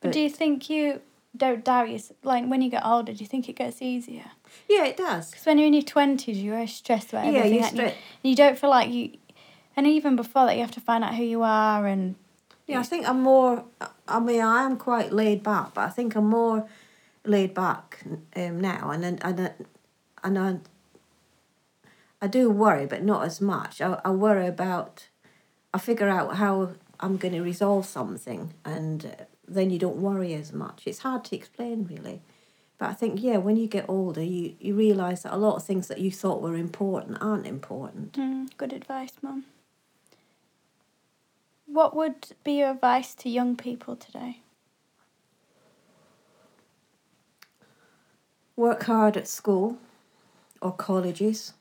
But 0.00 0.10
But 0.10 0.12
do 0.12 0.20
you 0.20 0.30
think 0.30 0.70
you 0.70 1.00
don't 1.36 1.64
doubt 1.64 1.90
yourself? 1.90 2.18
Like 2.22 2.46
when 2.46 2.62
you 2.62 2.70
get 2.70 2.86
older, 2.86 3.12
do 3.12 3.18
you 3.18 3.26
think 3.26 3.48
it 3.48 3.56
gets 3.56 3.82
easier? 3.82 4.30
yeah, 4.68 4.84
it 4.84 4.96
does. 4.96 5.32
Because 5.32 5.44
when 5.44 5.58
you're 5.58 5.66
in 5.66 5.72
your 5.74 5.82
twenties, 5.82 6.38
you're 6.38 6.54
very 6.54 6.68
stressed 6.68 7.08
about 7.12 7.24
Yeah, 7.26 7.40
everything. 7.40 7.62
aren't 7.64 7.74
you? 7.74 7.82
stre- 7.82 7.94
And 8.22 8.30
you 8.30 8.36
don't 8.36 8.56
feel 8.56 8.70
like 8.70 8.92
you. 8.92 9.10
And 9.76 9.86
even 9.86 10.16
before 10.16 10.46
that, 10.46 10.54
you 10.54 10.62
have 10.62 10.70
to 10.72 10.80
find 10.80 11.04
out 11.04 11.14
who 11.14 11.22
you 11.24 11.42
are 11.42 11.86
and 11.86 12.14
Yeah, 12.66 12.80
I 12.80 12.82
think 12.82 13.06
I'm 13.08 13.20
more. 13.20 13.64
I 14.08 14.18
mean, 14.20 14.40
I 14.40 14.64
am 14.64 14.76
quite 14.76 15.12
laid 15.12 15.42
back, 15.42 15.74
but 15.74 15.82
I 15.82 15.90
think 15.90 16.14
I'm 16.16 16.28
more 16.28 16.66
laid 17.24 17.52
back 17.54 18.04
um, 18.34 18.60
now, 18.60 18.90
and 18.90 19.04
and 19.04 19.22
and 19.24 19.40
I- 19.40 19.54
and 20.24 20.38
I. 20.38 20.58
I 22.20 22.26
do 22.28 22.50
worry, 22.50 22.86
but 22.86 23.04
not 23.04 23.24
as 23.24 23.40
much. 23.40 23.80
I, 23.80 24.00
I 24.04 24.10
worry 24.10 24.46
about. 24.46 25.08
I 25.74 25.78
figure 25.78 26.08
out 26.08 26.36
how 26.36 26.70
I'm 26.98 27.18
going 27.18 27.34
to 27.34 27.42
resolve 27.42 27.84
something, 27.84 28.54
and 28.64 29.04
uh, 29.04 29.24
then 29.46 29.68
you 29.70 29.78
don't 29.78 29.98
worry 29.98 30.32
as 30.34 30.52
much. 30.52 30.84
It's 30.86 31.00
hard 31.00 31.24
to 31.26 31.36
explain, 31.36 31.86
really. 31.86 32.22
But 32.78 32.88
I 32.90 32.94
think, 32.94 33.22
yeah, 33.22 33.36
when 33.36 33.56
you 33.56 33.66
get 33.66 33.84
older, 33.88 34.22
you, 34.22 34.54
you 34.58 34.74
realise 34.74 35.22
that 35.22 35.34
a 35.34 35.36
lot 35.36 35.56
of 35.56 35.64
things 35.64 35.88
that 35.88 35.98
you 35.98 36.10
thought 36.10 36.42
were 36.42 36.56
important 36.56 37.18
aren't 37.20 37.46
important. 37.46 38.12
Mm, 38.14 38.48
good 38.56 38.72
advice, 38.72 39.12
Mum. 39.22 39.44
What 41.76 41.94
would 41.94 42.28
be 42.42 42.60
your 42.60 42.70
advice 42.70 43.14
to 43.16 43.28
young 43.28 43.54
people 43.54 43.96
today? 43.96 44.40
work 48.56 48.84
hard 48.84 49.18
at 49.18 49.28
school 49.28 49.76
or 50.62 50.72
colleges. 50.72 51.52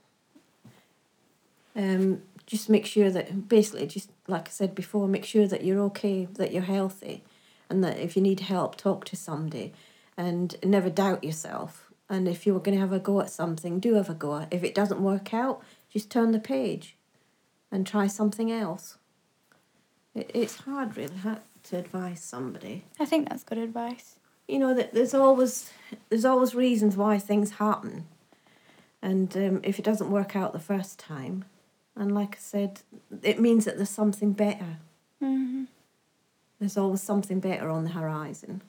Um, 1.75 2.21
just 2.47 2.69
make 2.69 2.85
sure 2.85 3.09
that 3.09 3.49
basically 3.49 3.87
just 3.87 4.09
like 4.25 4.47
I 4.47 4.51
said 4.51 4.73
before, 4.73 5.05
make 5.09 5.25
sure 5.25 5.47
that 5.47 5.65
you're 5.65 5.81
okay, 5.81 6.29
that 6.35 6.53
you're 6.53 6.63
healthy, 6.63 7.25
and 7.69 7.83
that 7.83 7.99
if 7.99 8.15
you 8.15 8.21
need 8.21 8.39
help, 8.39 8.77
talk 8.77 9.03
to 9.05 9.17
somebody, 9.17 9.73
and 10.15 10.55
never 10.63 10.89
doubt 10.89 11.25
yourself. 11.25 11.91
And 12.09 12.29
if 12.29 12.47
you're 12.47 12.61
going 12.61 12.77
to 12.77 12.81
have 12.81 12.93
a 12.93 12.99
go 12.99 13.19
at 13.19 13.29
something, 13.29 13.81
do 13.81 13.95
have 13.95 14.09
a 14.09 14.13
go. 14.13 14.47
If 14.49 14.63
it 14.63 14.73
doesn't 14.73 15.01
work 15.01 15.33
out, 15.33 15.61
just 15.89 16.09
turn 16.09 16.31
the 16.31 16.39
page, 16.39 16.95
and 17.69 17.85
try 17.85 18.07
something 18.07 18.49
else. 18.49 18.97
It, 20.15 20.31
it's 20.33 20.57
hard, 20.57 20.97
really, 20.97 21.15
to 21.63 21.77
advise 21.77 22.21
somebody. 22.21 22.85
I 22.99 23.05
think 23.05 23.29
that's 23.29 23.43
good 23.43 23.57
advice. 23.57 24.15
you 24.47 24.59
know 24.59 24.73
that 24.73 24.93
there's 24.93 25.13
always 25.13 25.71
there's 26.09 26.25
always 26.25 26.55
reasons 26.55 26.95
why 26.95 27.19
things 27.19 27.51
happen. 27.51 28.07
And 29.01 29.35
um, 29.37 29.61
if 29.63 29.77
it 29.77 29.85
doesn't 29.85 30.09
work 30.09 30.35
out 30.35 30.53
the 30.53 30.59
first 30.59 30.97
time 30.97 31.45
and 31.95 32.13
like 32.13 32.35
i 32.35 32.39
said 32.39 32.81
it 33.21 33.39
means 33.39 33.65
that 33.65 33.77
there's 33.77 33.89
something 33.89 34.33
better. 34.33 34.77
Hmm 35.19 35.65
there's 36.59 36.77
always 36.77 37.01
something 37.01 37.39
better 37.39 37.69
on 37.69 37.83
the 37.83 37.91
horizon. 37.91 38.61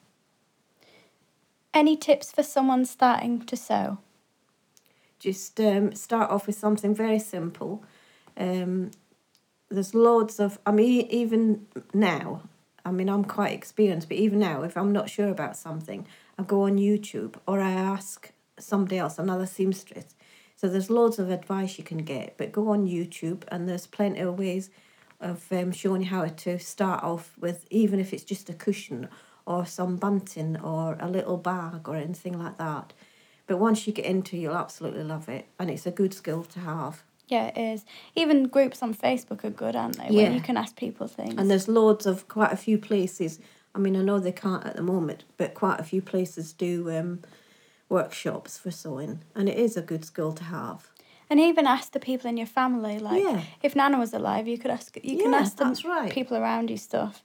Any 1.72 1.96
tips 1.96 2.32
for 2.32 2.42
someone 2.42 2.84
starting 2.84 3.44
to 3.46 3.56
sew? 3.56 3.98
just 5.18 5.58
um, 5.60 5.94
start 5.94 6.30
off 6.30 6.46
with 6.46 6.56
something 6.56 6.94
very 6.94 7.18
simple. 7.18 7.82
Um, 8.36 8.90
there's 9.70 9.94
loads 9.94 10.38
of 10.40 10.58
i 10.66 10.70
mean 10.70 11.06
even 11.10 11.66
now 11.92 12.42
i 12.84 12.90
mean 12.90 13.08
i'm 13.08 13.24
quite 13.24 13.52
experienced 13.52 14.08
but 14.08 14.16
even 14.16 14.38
now 14.38 14.62
if 14.62 14.76
i'm 14.76 14.92
not 14.92 15.10
sure 15.10 15.28
about 15.28 15.56
something 15.56 16.06
i 16.38 16.42
go 16.42 16.62
on 16.62 16.78
youtube 16.78 17.34
or 17.46 17.60
i 17.60 17.70
ask 17.70 18.32
somebody 18.58 18.96
else 18.96 19.18
another 19.18 19.44
seamstress. 19.44 20.14
So 20.58 20.68
there's 20.68 20.88
loads 20.88 21.18
of 21.18 21.30
advice 21.30 21.76
you 21.76 21.84
can 21.84 21.98
get 21.98 22.38
but 22.38 22.52
go 22.52 22.70
on 22.70 22.86
youtube 22.86 23.42
and 23.48 23.68
there's 23.68 23.86
plenty 23.86 24.20
of 24.20 24.38
ways 24.38 24.70
of 25.20 25.50
um, 25.52 25.72
showing 25.72 26.02
you 26.02 26.08
how 26.08 26.26
to 26.26 26.58
start 26.58 27.02
off 27.02 27.32
with 27.38 27.66
even 27.70 28.00
if 28.00 28.12
it's 28.12 28.24
just 28.24 28.48
a 28.50 28.54
cushion 28.54 29.08
or 29.46 29.64
some 29.64 29.96
bunting 29.96 30.58
or 30.60 30.96
a 31.00 31.08
little 31.08 31.36
bag 31.36 31.88
or 31.88 31.96
anything 31.96 32.38
like 32.38 32.58
that. 32.58 32.92
But 33.46 33.58
once 33.58 33.86
you 33.86 33.92
get 33.92 34.04
into 34.04 34.36
it, 34.36 34.40
you'll 34.40 34.56
absolutely 34.56 35.04
love 35.04 35.28
it 35.28 35.46
and 35.58 35.70
it's 35.70 35.86
a 35.86 35.90
good 35.90 36.12
skill 36.12 36.42
to 36.44 36.60
have 36.60 37.02
Yeah, 37.28 37.46
it 37.46 37.58
is. 37.58 37.84
Even 38.14 38.44
groups 38.48 38.82
on 38.82 38.94
Facebook 38.94 39.44
are 39.44 39.50
good, 39.50 39.74
aren't 39.74 39.98
they? 39.98 40.08
Yeah. 40.10 40.24
When 40.24 40.34
you 40.34 40.40
can 40.40 40.56
ask 40.56 40.76
people 40.76 41.08
things. 41.08 41.34
And 41.36 41.50
there's 41.50 41.66
loads 41.68 42.06
of 42.06 42.28
quite 42.28 42.52
a 42.52 42.56
few 42.56 42.78
places. 42.78 43.40
I 43.74 43.78
mean, 43.78 43.96
I 43.96 44.02
know 44.02 44.18
they 44.18 44.32
can't 44.32 44.64
at 44.64 44.76
the 44.76 44.82
moment, 44.82 45.24
but 45.36 45.54
quite 45.54 45.80
a 45.80 45.84
few 45.84 46.00
places 46.00 46.52
do 46.52 46.90
um, 46.96 47.20
workshops 47.88 48.56
for 48.58 48.70
sewing, 48.70 49.20
and 49.34 49.48
it 49.48 49.58
is 49.58 49.76
a 49.76 49.82
good 49.82 50.04
skill 50.04 50.32
to 50.32 50.44
have. 50.44 50.88
And 51.28 51.40
even 51.40 51.66
ask 51.66 51.90
the 51.92 51.98
people 52.00 52.30
in 52.30 52.36
your 52.36 52.46
family, 52.46 52.98
like 53.00 53.22
Yeah. 53.24 53.42
if 53.62 53.74
Nana 53.74 53.98
was 53.98 54.14
alive, 54.14 54.46
you 54.46 54.58
could 54.58 54.70
ask 54.70 54.96
you 55.02 55.18
can 55.18 55.32
Yeah, 55.32 55.40
ask 55.40 55.56
them 55.56 55.68
that's 55.68 55.84
right. 55.84 56.12
people 56.12 56.36
around 56.36 56.70
you 56.70 56.76
stuff. 56.76 57.22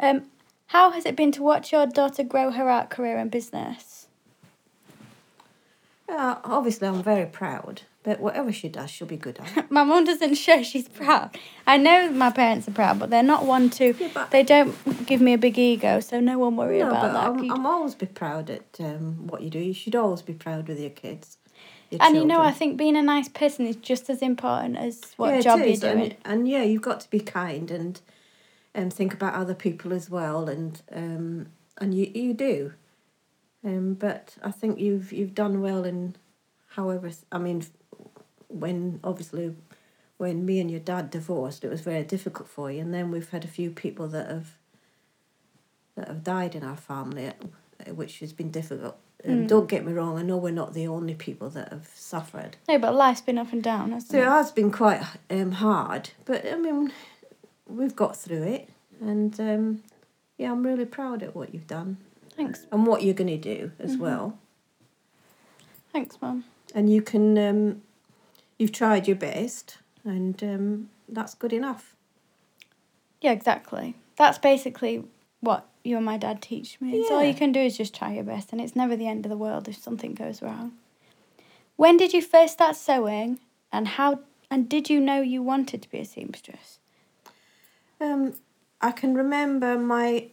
Um, 0.00 0.22
how 0.68 0.90
has 0.90 1.04
it 1.04 1.14
been 1.16 1.32
to 1.32 1.42
watch 1.42 1.70
your 1.70 1.86
daughter 1.86 2.22
grow 2.24 2.50
her 2.50 2.68
art 2.70 2.88
career 2.88 3.18
and 3.18 3.30
business? 3.30 4.06
Uh, 6.08 6.36
obviously, 6.42 6.88
I'm 6.88 7.02
very 7.02 7.26
proud, 7.26 7.82
but 8.02 8.20
whatever 8.20 8.52
she 8.52 8.68
does, 8.68 8.90
she'll 8.90 9.08
be 9.08 9.16
good 9.16 9.38
at. 9.38 9.70
my 9.70 9.82
mum 9.82 10.04
doesn't 10.04 10.34
show 10.34 10.62
she's 10.62 10.88
proud. 10.88 11.36
I 11.66 11.76
know 11.76 12.10
my 12.10 12.30
parents 12.30 12.68
are 12.68 12.72
proud, 12.72 12.98
but 12.98 13.10
they're 13.10 13.22
not 13.22 13.44
one 13.44 13.70
to. 13.70 13.94
Yeah, 13.98 14.26
They 14.30 14.42
don't 14.42 15.06
give 15.06 15.20
me 15.20 15.32
a 15.34 15.38
big 15.38 15.58
ego, 15.58 16.00
so 16.00 16.20
no 16.20 16.38
one 16.38 16.56
worry 16.56 16.78
no, 16.78 16.90
about 16.90 17.12
that. 17.12 17.26
I'm, 17.26 17.50
I'm 17.50 17.66
always 17.66 17.94
be 17.94 18.06
proud 18.06 18.50
at 18.50 18.78
um, 18.80 19.26
what 19.26 19.42
you 19.42 19.50
do. 19.50 19.58
You 19.58 19.74
should 19.74 19.96
always 19.96 20.22
be 20.22 20.32
proud 20.32 20.68
with 20.68 20.78
your 20.78 20.90
kids. 20.90 21.38
Your 21.90 22.02
and 22.02 22.16
you 22.16 22.24
know, 22.24 22.40
I 22.40 22.52
think 22.52 22.76
being 22.76 22.96
a 22.96 23.02
nice 23.02 23.28
person 23.28 23.66
is 23.66 23.76
just 23.76 24.10
as 24.10 24.20
important 24.22 24.76
as 24.76 25.14
what 25.16 25.34
yeah, 25.34 25.40
job 25.40 25.60
you're 25.60 25.76
doing. 25.76 26.00
And, 26.00 26.16
and 26.24 26.48
yeah, 26.48 26.62
you've 26.62 26.82
got 26.82 27.00
to 27.00 27.10
be 27.10 27.20
kind 27.20 27.70
and 27.70 28.00
and 28.74 28.92
think 28.92 29.14
about 29.14 29.34
other 29.34 29.54
people 29.54 29.92
as 29.92 30.08
well, 30.08 30.48
and 30.48 30.80
um, 30.92 31.46
and 31.78 31.94
you 31.94 32.10
you 32.14 32.34
do. 32.34 32.72
Um, 33.64 33.94
but 33.94 34.36
I 34.42 34.50
think 34.50 34.78
you've 34.78 35.12
you've 35.12 35.34
done 35.34 35.60
well 35.60 35.84
in, 35.84 36.14
however, 36.68 37.10
I 37.32 37.38
mean, 37.38 37.64
when 38.48 39.00
obviously, 39.04 39.54
when 40.16 40.44
me 40.44 40.60
and 40.60 40.70
your 40.70 40.80
dad 40.80 41.10
divorced, 41.10 41.64
it 41.64 41.68
was 41.70 41.80
very 41.80 42.02
difficult 42.02 42.48
for 42.48 42.70
you, 42.70 42.80
and 42.80 42.92
then 42.92 43.10
we've 43.10 43.30
had 43.30 43.44
a 43.44 43.48
few 43.48 43.70
people 43.70 44.08
that 44.08 44.28
have. 44.30 44.56
That 45.96 46.06
have 46.08 46.22
died 46.22 46.54
in 46.54 46.62
our 46.62 46.76
family, 46.76 47.32
which 47.92 48.20
has 48.20 48.32
been 48.32 48.50
difficult. 48.52 48.96
Um, 49.26 49.32
Mm. 49.34 49.48
Don't 49.48 49.68
get 49.68 49.84
me 49.84 49.92
wrong. 49.92 50.16
I 50.16 50.22
know 50.22 50.36
we're 50.36 50.52
not 50.52 50.72
the 50.72 50.86
only 50.86 51.14
people 51.14 51.50
that 51.50 51.72
have 51.72 51.88
suffered. 51.92 52.56
No, 52.68 52.78
but 52.78 52.94
life's 52.94 53.20
been 53.20 53.36
up 53.36 53.52
and 53.52 53.60
down, 53.60 53.90
hasn't 53.90 54.12
So 54.12 54.18
it 54.18 54.22
it? 54.22 54.28
has 54.28 54.52
been 54.52 54.70
quite 54.70 55.02
um, 55.28 55.50
hard, 55.50 56.10
but 56.24 56.46
I 56.46 56.54
mean, 56.56 56.92
we've 57.66 57.96
got 57.96 58.16
through 58.16 58.44
it, 58.44 58.68
and 59.00 59.40
um, 59.40 59.82
yeah, 60.36 60.52
I'm 60.52 60.62
really 60.64 60.84
proud 60.84 61.24
of 61.24 61.34
what 61.34 61.52
you've 61.52 61.66
done 61.66 61.96
Thanks, 62.36 62.64
and 62.70 62.86
what 62.86 63.02
you're 63.02 63.12
going 63.14 63.26
to 63.40 63.56
do 63.56 63.72
as 63.80 63.96
Mhm. 63.96 63.98
well. 63.98 64.38
thanks, 65.92 66.16
mum. 66.22 66.44
And 66.76 66.88
you 66.92 67.02
can, 67.02 67.36
um, 67.38 67.82
you've 68.58 68.72
tried 68.72 69.06
your 69.06 69.16
best, 69.16 69.78
and 70.04 70.42
um, 70.42 70.90
that's 71.08 71.34
good 71.34 71.52
enough. 71.52 71.94
Yeah, 73.20 73.32
exactly. 73.32 73.96
That's 74.16 74.38
basically 74.38 75.04
what 75.40 75.66
you 75.84 75.96
and 75.96 76.04
my 76.04 76.16
dad 76.16 76.42
teach 76.42 76.80
me. 76.80 76.98
It's 76.98 77.10
all 77.10 77.24
you 77.24 77.34
can 77.34 77.52
do 77.52 77.60
is 77.60 77.76
just 77.76 77.94
try 77.94 78.12
your 78.14 78.24
best, 78.24 78.52
and 78.52 78.60
it's 78.60 78.76
never 78.76 78.96
the 78.96 79.08
end 79.08 79.24
of 79.24 79.30
the 79.30 79.36
world 79.36 79.68
if 79.68 79.76
something 79.76 80.14
goes 80.14 80.42
wrong. 80.42 80.72
When 81.76 81.96
did 81.96 82.12
you 82.12 82.20
first 82.20 82.54
start 82.54 82.76
sewing, 82.76 83.38
and 83.72 83.88
how? 83.88 84.20
And 84.50 84.68
did 84.68 84.88
you 84.88 85.00
know 85.00 85.20
you 85.20 85.42
wanted 85.42 85.82
to 85.82 85.90
be 85.90 85.98
a 85.98 86.04
seamstress? 86.04 86.78
Um, 88.00 88.34
I 88.80 88.92
can 88.92 89.14
remember 89.14 89.78
my 89.78 90.28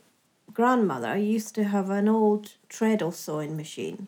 grandmother 0.53 1.17
used 1.17 1.53
to 1.55 1.65
have 1.65 1.89
an 1.89 2.07
old 2.07 2.53
treadle 2.69 3.11
sewing 3.11 3.57
machine. 3.57 4.07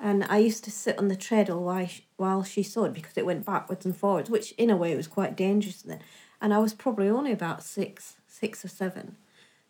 And 0.00 0.24
I 0.24 0.38
used 0.38 0.64
to 0.64 0.70
sit 0.70 0.98
on 0.98 1.08
the 1.08 1.16
treadle 1.16 1.64
while 1.64 1.86
she, 1.86 2.04
while 2.16 2.44
she 2.44 2.62
sewed 2.62 2.94
because 2.94 3.16
it 3.16 3.26
went 3.26 3.44
backwards 3.44 3.84
and 3.84 3.96
forwards, 3.96 4.30
which 4.30 4.52
in 4.52 4.70
a 4.70 4.76
way 4.76 4.94
was 4.94 5.08
quite 5.08 5.36
dangerous 5.36 5.82
then. 5.82 6.00
And 6.40 6.54
I 6.54 6.58
was 6.58 6.72
probably 6.72 7.08
only 7.08 7.32
about 7.32 7.64
six, 7.64 8.16
six 8.28 8.64
or 8.64 8.68
seven. 8.68 9.16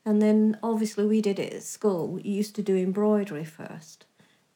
And 0.05 0.21
then 0.21 0.59
obviously 0.63 1.07
we 1.07 1.23
did 1.23 1.39
it 1.39 1.55
at 1.55 1.63
school. 1.63 2.09
We 2.09 2.23
used 2.23 2.55
to 2.57 2.63
do 2.63 2.77
embroidery 2.77 3.45
first. 3.45 4.05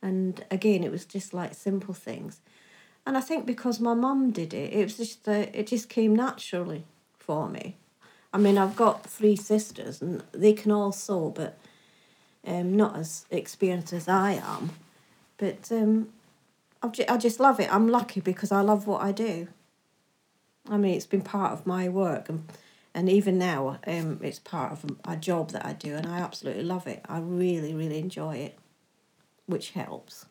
And 0.02 0.44
again, 0.50 0.84
it 0.84 0.90
was 0.90 1.06
just 1.06 1.32
like 1.32 1.54
simple 1.54 1.94
things. 1.94 2.40
And 3.06 3.16
I 3.16 3.20
think 3.20 3.46
because 3.46 3.80
my 3.80 3.94
mum 3.94 4.30
did 4.30 4.54
it, 4.54 4.72
it 4.72 4.84
was 4.84 4.96
just 4.96 5.28
uh, 5.28 5.46
it 5.52 5.66
just 5.66 5.88
came 5.88 6.14
naturally 6.14 6.84
for 7.18 7.48
me. 7.48 7.76
I 8.32 8.38
mean, 8.38 8.56
I've 8.56 8.76
got 8.76 9.04
three 9.04 9.36
sisters, 9.36 10.00
and 10.00 10.22
they 10.32 10.52
can 10.52 10.72
all 10.72 10.92
sew, 10.92 11.30
but 11.30 11.58
um, 12.46 12.76
not 12.76 12.96
as 12.96 13.26
experienced 13.30 13.92
as 13.92 14.08
I 14.08 14.32
am. 14.34 14.70
But 15.42 15.72
um, 15.72 16.10
I've 16.84 16.92
ju- 16.92 17.04
I 17.08 17.16
just 17.16 17.40
love 17.40 17.58
it. 17.58 17.68
I'm 17.74 17.88
lucky 17.88 18.20
because 18.20 18.52
I 18.52 18.60
love 18.60 18.86
what 18.86 19.02
I 19.02 19.10
do. 19.10 19.48
I 20.70 20.76
mean, 20.76 20.94
it's 20.94 21.04
been 21.04 21.22
part 21.22 21.50
of 21.50 21.66
my 21.66 21.88
work, 21.88 22.28
and 22.28 22.44
and 22.94 23.10
even 23.10 23.38
now, 23.38 23.80
um, 23.84 24.20
it's 24.22 24.38
part 24.38 24.70
of 24.70 24.84
a 25.04 25.16
job 25.16 25.50
that 25.50 25.66
I 25.66 25.72
do, 25.72 25.96
and 25.96 26.06
I 26.06 26.20
absolutely 26.20 26.62
love 26.62 26.86
it. 26.86 27.04
I 27.08 27.18
really, 27.18 27.74
really 27.74 27.98
enjoy 27.98 28.36
it, 28.36 28.56
which 29.46 29.70
helps. 29.70 30.26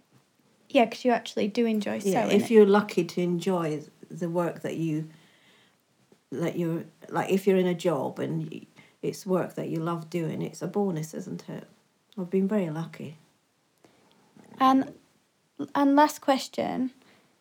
Yeah, 0.69 0.85
because 0.85 1.03
you 1.03 1.11
actually 1.11 1.49
do 1.49 1.65
enjoy 1.65 1.99
sewing. 1.99 2.13
Yeah, 2.13 2.27
if 2.27 2.49
you're 2.49 2.65
lucky 2.65 3.03
to 3.03 3.21
enjoy 3.21 3.83
the 4.09 4.29
work 4.29 4.61
that 4.61 4.77
you 4.77 5.09
that 6.31 6.57
you're 6.57 6.85
like 7.09 7.29
if 7.29 7.45
you're 7.45 7.57
in 7.57 7.67
a 7.67 7.75
job 7.75 8.17
and 8.17 8.65
it's 9.01 9.25
work 9.25 9.55
that 9.55 9.67
you 9.67 9.81
love 9.81 10.09
doing 10.09 10.41
it's 10.41 10.61
a 10.61 10.67
bonus 10.67 11.13
isn't 11.13 11.49
it 11.49 11.65
i've 12.17 12.29
been 12.29 12.47
very 12.47 12.69
lucky 12.69 13.17
And 14.61 14.93
and 15.75 15.95
last 15.95 16.21
question, 16.21 16.91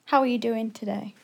how 0.07 0.21
are 0.21 0.27
you 0.27 0.39
doing 0.39 0.71
today? 0.71 1.15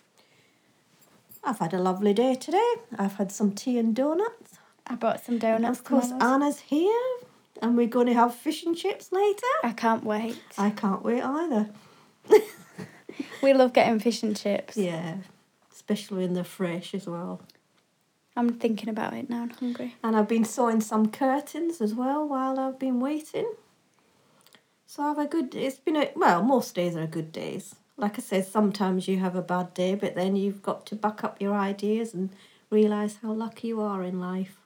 i've 1.49 1.61
had 1.61 1.73
a 1.73 1.79
lovely 1.79 2.13
day 2.13 2.35
today 2.35 2.75
i've 2.99 3.15
had 3.19 3.31
some 3.31 3.53
tea 3.53 3.79
and 3.79 3.95
donuts 3.95 4.59
I 4.85 4.97
bought 4.97 5.25
some 5.25 5.35
and 5.35 5.41
donuts. 5.41 5.79
of 5.79 5.85
course 5.85 6.09
tomorrow. 6.09 6.35
anna's 6.35 6.59
here 6.59 7.07
and 7.63 7.77
we're 7.77 7.87
going 7.87 8.09
to 8.09 8.15
have 8.15 8.35
fish 8.35 8.65
and 8.65 8.77
chips 8.77 9.13
later 9.13 9.47
I 9.63 9.71
can't 9.71 10.03
wait. 10.03 10.41
i 10.59 10.71
can't 10.71 11.05
wait 11.05 11.23
either 11.23 11.69
We 13.45 13.55
love 13.55 13.73
getting 13.73 14.01
fish 14.01 14.25
and 14.25 14.37
chips. 14.37 14.77
yeah 14.77 15.19
especially 15.73 16.23
when 16.25 16.35
they're 16.35 16.43
fresh 16.43 16.95
as 16.95 17.07
well 17.07 17.41
I'm 18.39 18.55
thinking 18.59 18.89
about 18.91 19.15
it 19.15 19.31
now. 19.31 19.45
I'm 19.45 19.51
hungry. 19.51 19.95
And 20.05 20.15
I've 20.15 20.29
been 20.29 20.45
sewing 20.45 20.83
some 20.83 21.11
curtains 21.11 21.81
as 21.81 21.95
well 21.95 22.29
while 22.29 22.59
I've 22.61 22.79
been 22.79 23.01
waiting. 23.01 23.51
So 24.87 25.03
I've 25.03 25.19
a 25.19 25.27
good. 25.27 25.55
It's 25.55 25.79
been 25.79 25.97
a 25.97 26.11
well. 26.15 26.43
Most 26.43 26.75
days 26.75 26.97
are 26.97 27.07
good 27.07 27.33
days. 27.33 27.75
Like 27.97 28.19
I 28.19 28.23
said, 28.23 28.47
sometimes 28.47 29.09
you 29.09 29.19
have 29.19 29.35
a 29.37 29.43
bad 29.43 29.73
day, 29.75 29.95
but 29.95 30.15
then 30.15 30.37
you've 30.37 30.63
got 30.63 30.85
to 30.87 30.95
back 30.95 31.25
up 31.25 31.41
your 31.41 31.55
ideas 31.55 32.13
and 32.15 32.31
realise 32.71 33.19
how 33.23 33.33
lucky 33.33 33.69
you 33.69 33.81
are 33.81 34.03
in 34.03 34.21
life. 34.21 34.59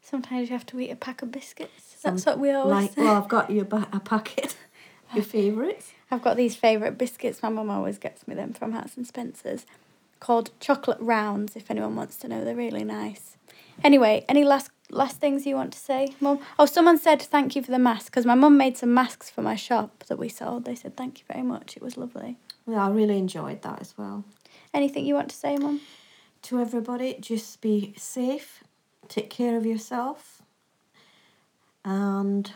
Sometimes 0.00 0.48
you 0.48 0.54
have 0.56 0.64
to 0.66 0.80
eat 0.80 0.90
a 0.90 0.96
pack 0.96 1.20
of 1.22 1.30
biscuits. 1.30 1.96
Some- 1.98 2.14
That's 2.14 2.24
what 2.26 2.38
we 2.38 2.50
always 2.50 2.72
Like, 2.72 2.92
say. 2.94 3.02
well, 3.02 3.16
I've 3.16 3.28
got 3.28 3.50
you 3.50 3.64
ba- 3.64 3.88
a 3.92 4.00
packet. 4.00 4.56
Your 5.14 5.24
favourites. 5.24 5.92
I've 6.10 6.22
got 6.22 6.36
these 6.36 6.54
favourite 6.56 6.96
biscuits. 6.98 7.42
My 7.42 7.48
mum 7.50 7.70
always 7.70 7.98
gets 7.98 8.26
me 8.28 8.34
them 8.34 8.52
from 8.52 8.72
Marks 8.72 8.96
and 8.96 9.06
Spencer's. 9.06 9.64
called 10.20 10.50
chocolate 10.60 10.98
rounds. 11.00 11.56
If 11.56 11.70
anyone 11.70 11.94
wants 11.96 12.16
to 12.18 12.28
know, 12.28 12.44
they're 12.44 12.54
really 12.56 12.84
nice. 12.84 13.36
Anyway, 13.84 14.24
any 14.28 14.44
last 14.44 14.70
last 14.90 15.20
things 15.20 15.46
you 15.46 15.54
want 15.54 15.72
to 15.72 15.78
say, 15.78 16.14
Mum? 16.20 16.38
Oh, 16.58 16.66
someone 16.66 16.98
said 16.98 17.20
thank 17.20 17.54
you 17.56 17.62
for 17.62 17.70
the 17.70 17.78
mask 17.78 18.06
because 18.06 18.26
my 18.26 18.34
mum 18.34 18.56
made 18.56 18.76
some 18.76 18.94
masks 18.94 19.30
for 19.30 19.42
my 19.42 19.56
shop 19.56 20.04
that 20.04 20.18
we 20.18 20.28
sold. 20.28 20.64
They 20.64 20.74
said 20.74 20.96
thank 20.96 21.18
you 21.18 21.24
very 21.32 21.42
much. 21.42 21.76
It 21.76 21.82
was 21.82 21.96
lovely. 21.96 22.36
Yeah, 22.66 22.86
I 22.86 22.90
really 22.90 23.18
enjoyed 23.18 23.62
that 23.62 23.80
as 23.80 23.96
well. 23.96 24.24
Anything 24.74 25.06
you 25.06 25.14
want 25.14 25.30
to 25.30 25.36
say, 25.36 25.56
Mum? 25.56 25.80
To 26.42 26.60
everybody, 26.60 27.16
just 27.20 27.60
be 27.60 27.94
safe, 27.96 28.62
take 29.08 29.30
care 29.30 29.56
of 29.56 29.66
yourself, 29.66 30.42
and 31.84 32.50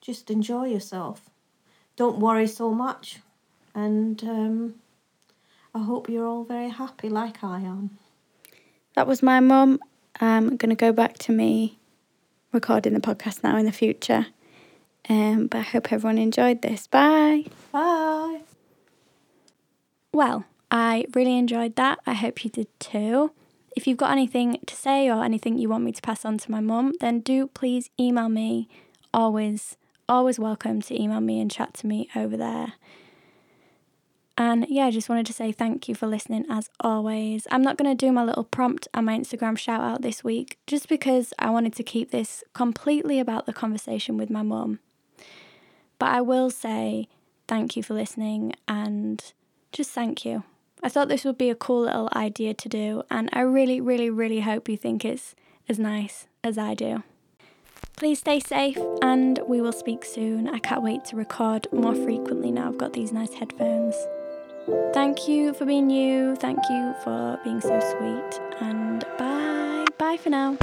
just 0.00 0.30
enjoy 0.30 0.66
yourself. 0.66 1.30
Don't 1.96 2.18
worry 2.18 2.46
so 2.46 2.72
much, 2.72 3.20
and 3.74 4.22
um, 4.24 4.74
I 5.74 5.80
hope 5.80 6.08
you're 6.08 6.26
all 6.26 6.44
very 6.44 6.70
happy 6.70 7.08
like 7.08 7.44
I 7.44 7.60
am. 7.60 7.98
That 8.94 9.06
was 9.06 9.22
my 9.22 9.40
mum. 9.40 9.78
I'm 10.18 10.56
going 10.56 10.70
to 10.70 10.76
go 10.76 10.92
back 10.92 11.18
to 11.18 11.32
me 11.32 11.78
recording 12.52 12.94
the 12.94 13.00
podcast 13.00 13.42
now 13.42 13.56
in 13.56 13.64
the 13.64 13.72
future. 13.72 14.26
Um, 15.08 15.46
but 15.46 15.58
I 15.58 15.62
hope 15.62 15.92
everyone 15.92 16.18
enjoyed 16.18 16.62
this. 16.62 16.86
Bye. 16.86 17.44
Bye. 17.72 18.40
Well, 20.12 20.44
I 20.70 21.06
really 21.14 21.38
enjoyed 21.38 21.76
that. 21.76 22.00
I 22.06 22.14
hope 22.14 22.44
you 22.44 22.50
did 22.50 22.68
too. 22.80 23.32
If 23.76 23.86
you've 23.86 23.96
got 23.96 24.10
anything 24.10 24.58
to 24.66 24.74
say 24.74 25.08
or 25.08 25.24
anything 25.24 25.56
you 25.56 25.68
want 25.68 25.84
me 25.84 25.92
to 25.92 26.02
pass 26.02 26.24
on 26.24 26.38
to 26.38 26.50
my 26.50 26.60
mum, 26.60 26.92
then 27.00 27.20
do 27.20 27.46
please 27.46 27.90
email 27.98 28.28
me. 28.28 28.68
Always, 29.14 29.76
always 30.08 30.38
welcome 30.38 30.82
to 30.82 31.00
email 31.00 31.20
me 31.20 31.40
and 31.40 31.50
chat 31.50 31.74
to 31.74 31.86
me 31.86 32.08
over 32.16 32.36
there. 32.36 32.74
And 34.40 34.64
yeah, 34.70 34.86
I 34.86 34.90
just 34.90 35.10
wanted 35.10 35.26
to 35.26 35.34
say 35.34 35.52
thank 35.52 35.86
you 35.86 35.94
for 35.94 36.06
listening 36.06 36.46
as 36.48 36.70
always. 36.80 37.46
I'm 37.50 37.60
not 37.60 37.76
going 37.76 37.94
to 37.94 38.06
do 38.06 38.10
my 38.10 38.24
little 38.24 38.44
prompt 38.44 38.88
and 38.94 39.04
my 39.04 39.18
Instagram 39.18 39.58
shout 39.58 39.82
out 39.82 40.00
this 40.00 40.24
week 40.24 40.56
just 40.66 40.88
because 40.88 41.34
I 41.38 41.50
wanted 41.50 41.74
to 41.74 41.82
keep 41.82 42.10
this 42.10 42.42
completely 42.54 43.20
about 43.20 43.44
the 43.44 43.52
conversation 43.52 44.16
with 44.16 44.30
my 44.30 44.40
mum. 44.40 44.78
But 45.98 46.08
I 46.08 46.22
will 46.22 46.48
say 46.48 47.06
thank 47.48 47.76
you 47.76 47.82
for 47.82 47.92
listening 47.92 48.54
and 48.66 49.22
just 49.72 49.90
thank 49.90 50.24
you. 50.24 50.44
I 50.82 50.88
thought 50.88 51.08
this 51.08 51.26
would 51.26 51.36
be 51.36 51.50
a 51.50 51.54
cool 51.54 51.82
little 51.82 52.08
idea 52.16 52.54
to 52.54 52.68
do, 52.70 53.02
and 53.10 53.28
I 53.34 53.40
really, 53.40 53.78
really, 53.78 54.08
really 54.08 54.40
hope 54.40 54.70
you 54.70 54.78
think 54.78 55.04
it's 55.04 55.34
as 55.68 55.78
nice 55.78 56.28
as 56.42 56.56
I 56.56 56.72
do. 56.72 57.02
Please 57.96 58.20
stay 58.20 58.40
safe, 58.40 58.78
and 59.02 59.38
we 59.46 59.60
will 59.60 59.72
speak 59.72 60.06
soon. 60.06 60.48
I 60.48 60.60
can't 60.60 60.82
wait 60.82 61.04
to 61.06 61.16
record 61.16 61.66
more 61.70 61.94
frequently 61.94 62.50
now 62.50 62.68
I've 62.68 62.78
got 62.78 62.94
these 62.94 63.12
nice 63.12 63.34
headphones. 63.34 63.94
Thank 64.92 65.28
you 65.28 65.52
for 65.54 65.64
being 65.64 65.90
you. 65.90 66.36
Thank 66.36 66.58
you 66.68 66.94
for 67.04 67.38
being 67.44 67.60
so 67.60 67.78
sweet. 67.80 68.40
And 68.60 69.04
bye. 69.18 69.86
Bye 69.98 70.16
for 70.16 70.30
now. 70.30 70.56